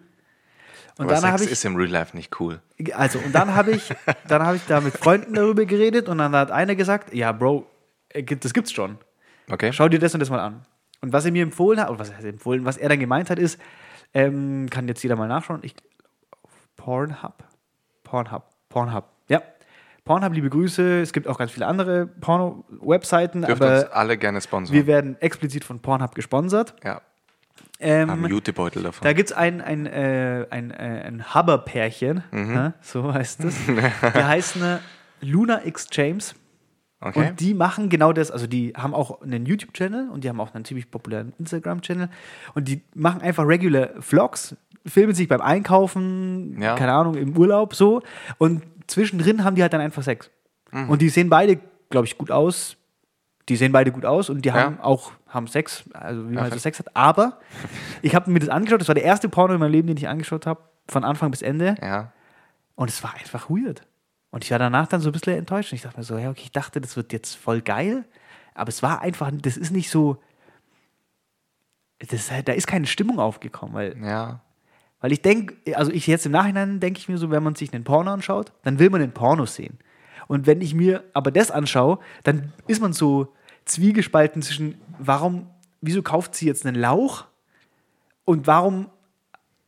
[0.98, 2.60] Und Aber dann Sex habe ich, ist im Real Life nicht cool.
[2.94, 3.92] also, und dann habe ich,
[4.28, 7.66] dann habe ich da mit Freunden darüber geredet und dann hat einer gesagt, ja, Bro,
[8.10, 8.98] äh, gibt- das gibt's schon.
[9.50, 9.72] Okay.
[9.72, 10.62] Schau dir das und das mal an.
[11.02, 13.38] Und was er mir empfohlen hat, oder was heißt empfohlen, was er dann gemeint hat,
[13.38, 13.60] ist,
[14.14, 15.74] ähm, kann jetzt jeder mal nachschauen, ich,
[16.76, 17.44] Pornhub,
[18.04, 19.42] Pornhub, Pornhub, ja.
[20.04, 21.00] Pornhub, liebe Grüße.
[21.02, 24.74] Es gibt auch ganz viele andere Porno-Webseiten, Dürft uns aber alle gerne sponsern.
[24.74, 26.74] wir werden explizit von Pornhub gesponsert.
[26.84, 27.00] ja.
[27.78, 29.04] Ähm, Haben Jutebeutel davon.
[29.04, 32.54] da gibt es ein, ein, äh, ein, äh, ein Hubber-Pärchen, Mhm.
[32.58, 32.72] hä?
[32.80, 33.56] so heißt es.
[34.02, 34.80] Der heißt eine
[35.20, 36.34] Luna X James.
[37.00, 37.18] okay.
[37.30, 38.30] Und die machen genau das.
[38.30, 42.08] Also, die haben auch einen YouTube-Channel und die haben auch einen ziemlich populären Instagram-Channel.
[42.54, 44.56] Und die machen einfach regular Vlogs,
[44.86, 46.74] filmen sich beim Einkaufen, Ja.
[46.76, 48.00] keine Ahnung, im Urlaub so.
[48.38, 50.30] Und zwischendrin haben die halt dann einfach Sex.
[50.72, 50.88] Mhm.
[50.88, 51.58] Und die sehen beide,
[51.90, 52.76] glaube ich, gut aus.
[53.48, 54.54] Die sehen beide gut aus und die Ja.
[54.54, 56.96] haben auch haben Sex, also wie man Ja, so Sex hat.
[56.96, 57.38] Aber
[58.02, 58.80] ich habe mir das angeschaut.
[58.80, 61.42] Das war der erste Porno in meinem Leben, den ich angeschaut habe, von Anfang bis
[61.42, 61.76] Ende.
[61.82, 62.12] ja.
[62.74, 63.86] Und es war einfach weird.
[64.30, 65.72] Und ich war danach dann so ein bisschen enttäuscht.
[65.72, 68.04] Und ich dachte mir so, ja, okay, ich dachte, das wird jetzt voll geil.
[68.54, 70.22] Aber es war einfach, das ist nicht so.
[71.98, 74.40] Das, da ist keine Stimmung aufgekommen, weil, Ja.
[75.00, 77.72] weil ich denke, also ich jetzt im Nachhinein denke ich mir so, wenn man sich
[77.72, 79.78] einen Porno anschaut, dann will man den Porno sehen.
[80.28, 83.32] Und wenn ich mir aber das anschaue, dann ist man so
[83.66, 85.48] zwiegespalten zwischen, warum,
[85.82, 87.26] wieso kauft sie jetzt einen Lauch
[88.24, 88.88] und warum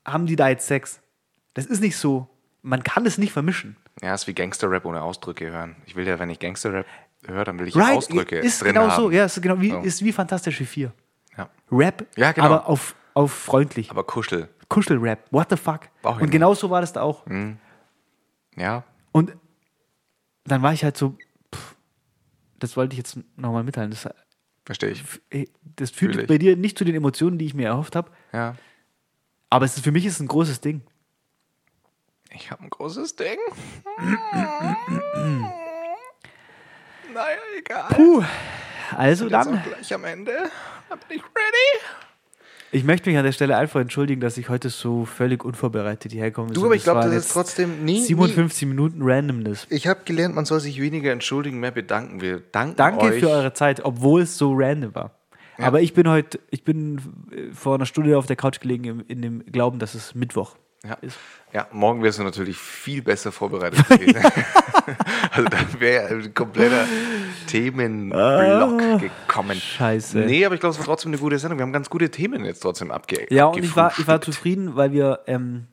[0.07, 1.01] haben die da jetzt Sex?
[1.55, 2.29] Das ist nicht so,
[2.63, 3.77] man kann es nicht vermischen.
[4.03, 5.77] Ja, ist wie Gangster-Rap ohne Ausdrücke hören.
[5.87, 6.87] Ich will ja, wenn ich Gangster-Rap
[7.27, 8.97] höre, dann will ich Right, Ausdrücke ist drin genau haben.
[9.03, 9.81] so, ja, ist genau wie, So.
[9.81, 10.93] ist wie Fantastische Vier.
[11.37, 11.49] Ja.
[11.71, 12.47] Rap, Ja, genau.
[12.47, 13.91] aber auf, auf freundlich.
[13.91, 14.49] Aber Kuschel.
[14.69, 15.81] Kuschelrap, what the fuck?
[16.03, 17.25] Und genau so war das da auch.
[18.57, 18.85] Ja.
[19.13, 19.37] Und
[20.45, 21.17] dann war ich halt so,
[22.59, 23.91] das wollte ich jetzt nochmal mitteilen.
[23.91, 24.09] Das,
[24.65, 25.03] Verstehe ich.
[25.31, 28.11] ey, das führt Fühl bei dir nicht zu den Emotionen, die ich mir erhofft habe,
[28.33, 28.55] Ja.
[29.51, 30.83] aber es ist, für mich ist es ein großes Ding.
[32.31, 33.39] Ich habe ein großes Ding.
[37.15, 37.89] naja, egal.
[37.95, 38.23] Puh,
[38.97, 40.51] also dann, gleich am Ende.
[41.09, 41.85] Bin ich ready?
[42.71, 46.31] Ich möchte mich an der Stelle einfach entschuldigen, dass ich heute so völlig unvorbereitet hierher
[46.31, 46.53] komme.
[46.53, 48.03] Du, aber ich glaube, das ist trotzdem nie.
[48.03, 49.67] 57 Minuten Randomness.
[49.71, 52.21] Ich habe gelernt, man soll sich weniger entschuldigen, mehr bedanken.
[52.21, 53.21] Wir danken Danke euch.
[53.21, 55.15] für eure Zeit, obwohl es so random war.
[55.61, 57.01] Aber ich bin heute, ich bin
[57.33, 60.55] äh, vor einer Stunde auf der Couch gelegen in dem Glauben, dass es Mittwoch
[60.85, 60.95] Ja.
[61.01, 61.19] ist.
[61.53, 64.17] Ja, morgen wirst du natürlich viel besser vorbereitet gewesen.
[65.31, 66.87] also da wäre ein kompletter
[67.47, 69.57] Themenblock gekommen.
[69.57, 70.19] Ah, scheiße.
[70.19, 71.59] Nee, aber ich glaube, es war trotzdem eine gute Sendung.
[71.59, 74.77] Wir haben ganz gute Themen jetzt trotzdem abge Ja, und ich war, ich war zufrieden,
[74.77, 75.67] weil wir ähm,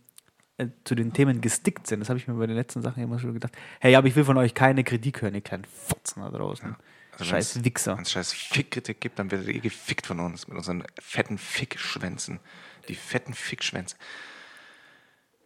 [0.58, 2.00] äh, zu den Themen gestickt sind.
[2.00, 3.54] Das habe ich mir bei den letzten Sachen immer schon gedacht.
[3.80, 6.76] Hey, aber ich will von euch keine Kritik hören, ihr kleinen Fotzen da draußen.
[7.12, 7.96] Also Scheiß Wichser.
[7.96, 12.40] Wenn es scheiß Fickkritik gibt, dann werdet ihr gefickt von uns mit unseren fetten Fickschwänzen.
[12.88, 13.96] Die fetten Fickschwänze.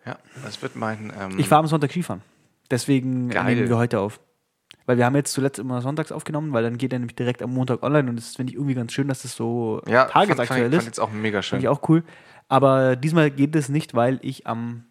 [0.06, 1.12] Ja, das wird mein.
[1.20, 2.22] Ähm, Ich war am Sonntag Skifahren.
[2.72, 3.56] Deswegen Geil.
[3.56, 4.20] nehmen wir heute auf.
[4.86, 7.54] Weil wir haben jetzt zuletzt immer sonntags aufgenommen, weil dann geht er nämlich direkt am
[7.54, 10.38] Montag online und das finde ich irgendwie ganz schön, dass das so ja, fand, fand,
[10.38, 10.86] tagesaktuell fand ist.
[10.86, 11.60] jetzt auch mega schön.
[11.60, 12.04] Finde ich auch cool.
[12.48, 14.86] Aber diesmal geht es nicht, weil ich am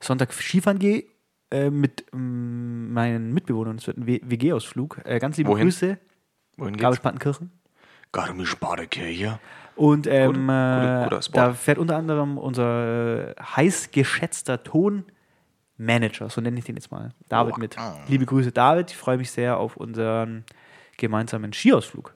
[0.00, 1.04] Sonntag Skifahren gehe
[1.52, 3.76] äh, mit ähm, meinen Mitbewohnern.
[3.76, 5.00] Es wird ein WG-Ausflug.
[5.04, 5.66] Äh, ganz liebe Wohin?
[5.66, 5.98] Grüße.
[6.56, 6.82] Wohin geht's?
[6.82, 7.52] Garmisch-Partenkirchen.
[8.10, 9.38] Garmisch-Partenkirche.
[9.82, 11.32] Und ähm, Gut- äh, guter Spot.
[11.38, 17.10] da fährt unter anderem unser äh, heiß geschätzter Tonmanager, so nenne ich den jetzt mal,
[17.28, 17.58] David Wow.
[17.58, 17.76] mit.
[18.08, 18.90] Liebe Grüße, David.
[18.92, 20.44] Ich freue mich sehr auf unseren
[20.98, 22.14] gemeinsamen Skiausflug.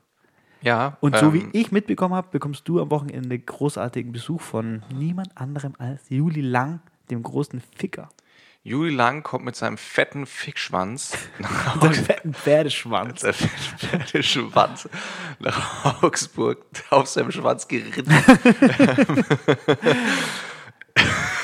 [0.62, 0.96] Ja.
[1.00, 5.36] Und so ähm, wie ich mitbekommen habe, bekommst du am Wochenende großartigen Besuch von niemand
[5.36, 8.08] anderem als Juli Lang, dem großen Ficker.
[8.66, 13.20] Juli Lang kommt mit seinem fetten Fickschwanz nach Der fetten Pferdeschwanz.
[13.20, 14.88] Der fette Schwanz
[15.38, 16.58] nach Augsburg
[16.90, 18.12] auf seinem Schwanz geritten.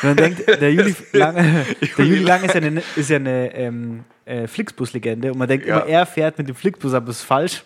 [0.02, 1.64] Man denkt, der Juli Lange,
[1.96, 5.64] der Juli Lange ist ja eine, ist ja eine ähm, äh, Flixbus-Legende und man denkt
[5.64, 5.78] Ja.
[5.78, 7.62] immer, er fährt mit dem Flixbus, aber das ist falsch.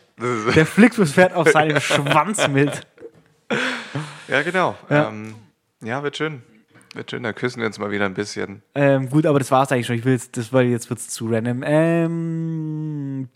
[0.55, 2.87] Der Flixbus fährt auf seinem Schwanz mit.
[4.29, 4.77] Ja, genau.
[4.91, 5.09] Ja.
[5.09, 5.35] Ähm,
[5.81, 6.43] ja, wird schön.
[7.09, 8.63] Schön, da küssen wir uns mal wieder ein bisschen.
[8.75, 9.97] Ähm, gut, aber das war's eigentlich schon.
[9.97, 11.63] Ich will jetzt, das, weil jetzt wird's zu random.
[11.67, 13.29] Ähm,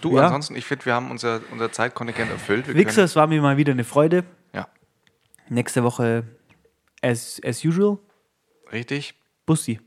[0.00, 0.24] Du, Ja.
[0.24, 2.68] ansonsten, ich finde, wir haben unser, unser Zeitkontingent erfüllt.
[2.68, 4.24] Wir Wichser, es war mir mal wieder eine Freude.
[4.52, 4.68] Ja,
[5.48, 6.24] Nächste Woche
[7.02, 7.98] as, as usual.
[8.72, 9.14] richtig.
[9.46, 9.80] Bussi.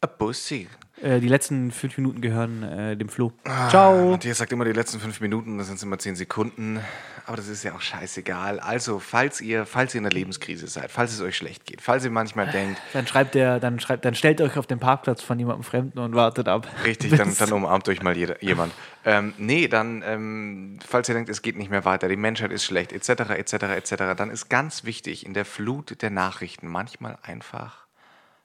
[0.00, 0.68] A Bussi.
[1.02, 3.32] Äh, die letzten fünf Minuten gehören äh, dem Flo.
[3.68, 4.12] Ciao.
[4.12, 6.80] Matthias sagt immer die letzten fünf Minuten, das sind immer zehn Sekunden.
[7.26, 8.60] Aber das ist ja auch scheißegal.
[8.60, 12.04] Also, falls ihr, falls ihr in der Lebenskrise seid, falls es euch schlecht geht, falls
[12.04, 15.38] ihr manchmal denkt, Dann schreibt der, dann schreibt, dann stellt euch auf den Parkplatz von
[15.38, 16.68] jemandem Fremden und wartet ab.
[16.84, 18.74] Richtig, dann, dann umarmt euch mal jeder, jemand.
[19.06, 22.64] Ähm, nee, dann, ähm, falls ihr denkt, es geht nicht mehr weiter, die Menschheit ist
[22.64, 27.83] schlecht, etc., etc., etc., dann ist ganz wichtig, in der Flut der Nachrichten manchmal einfach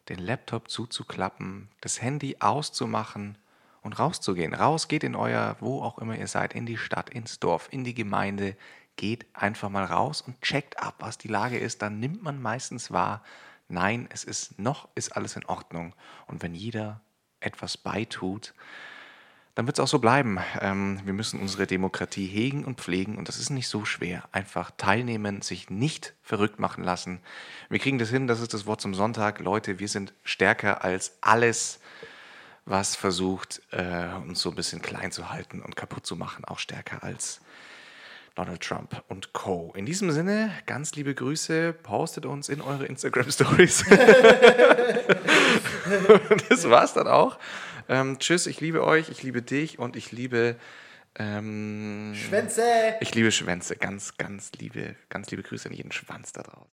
[0.10, 3.38] den Laptop zuzuklappen, das Handy auszumachen
[3.82, 4.53] und rauszugehen.
[4.53, 7.84] Raus, geht in euer, wo auch immer ihr seid, in die Stadt, ins Dorf, in
[7.84, 8.55] die Gemeinde.
[8.95, 11.82] Geht einfach mal raus und checkt ab, was die Lage ist.
[11.82, 13.24] Dann nimmt man meistens wahr,
[13.70, 15.95] nein, es ist noch, ist alles in Ordnung.
[16.28, 16.99] Und wenn jeder
[17.39, 18.53] etwas beitut,
[19.60, 20.39] dann wird es auch so bleiben.
[20.62, 24.24] Ähm, wir müssen unsere Demokratie hegen und pflegen und das ist nicht so schwer.
[24.32, 27.20] Einfach teilnehmen, sich nicht verrückt machen lassen.
[27.68, 29.41] Wir kriegen das hin, das ist das Wort zum Sonntag.
[29.41, 31.82] Leute, wir sind stärker als alles,
[32.64, 36.45] was versucht, äh, uns so ein bisschen klein zu halten und kaputt zu machen.
[36.45, 37.41] Auch stärker als
[38.36, 39.74] Donald Trump und Co.
[39.76, 43.86] In diesem Sinne, ganz liebe Grüße, postet uns in eure Instagram-Stories.
[46.50, 47.40] das war's dann auch.
[47.88, 50.56] Ähm, tschüss, ich liebe euch, ich liebe dich und ich liebe.
[51.16, 52.62] Ähm, Schwänze!
[53.02, 53.76] ich liebe Schwänze.
[53.76, 56.68] Ganz, ganz liebe, ganz liebe Grüße an jeden Schwanz da draußen.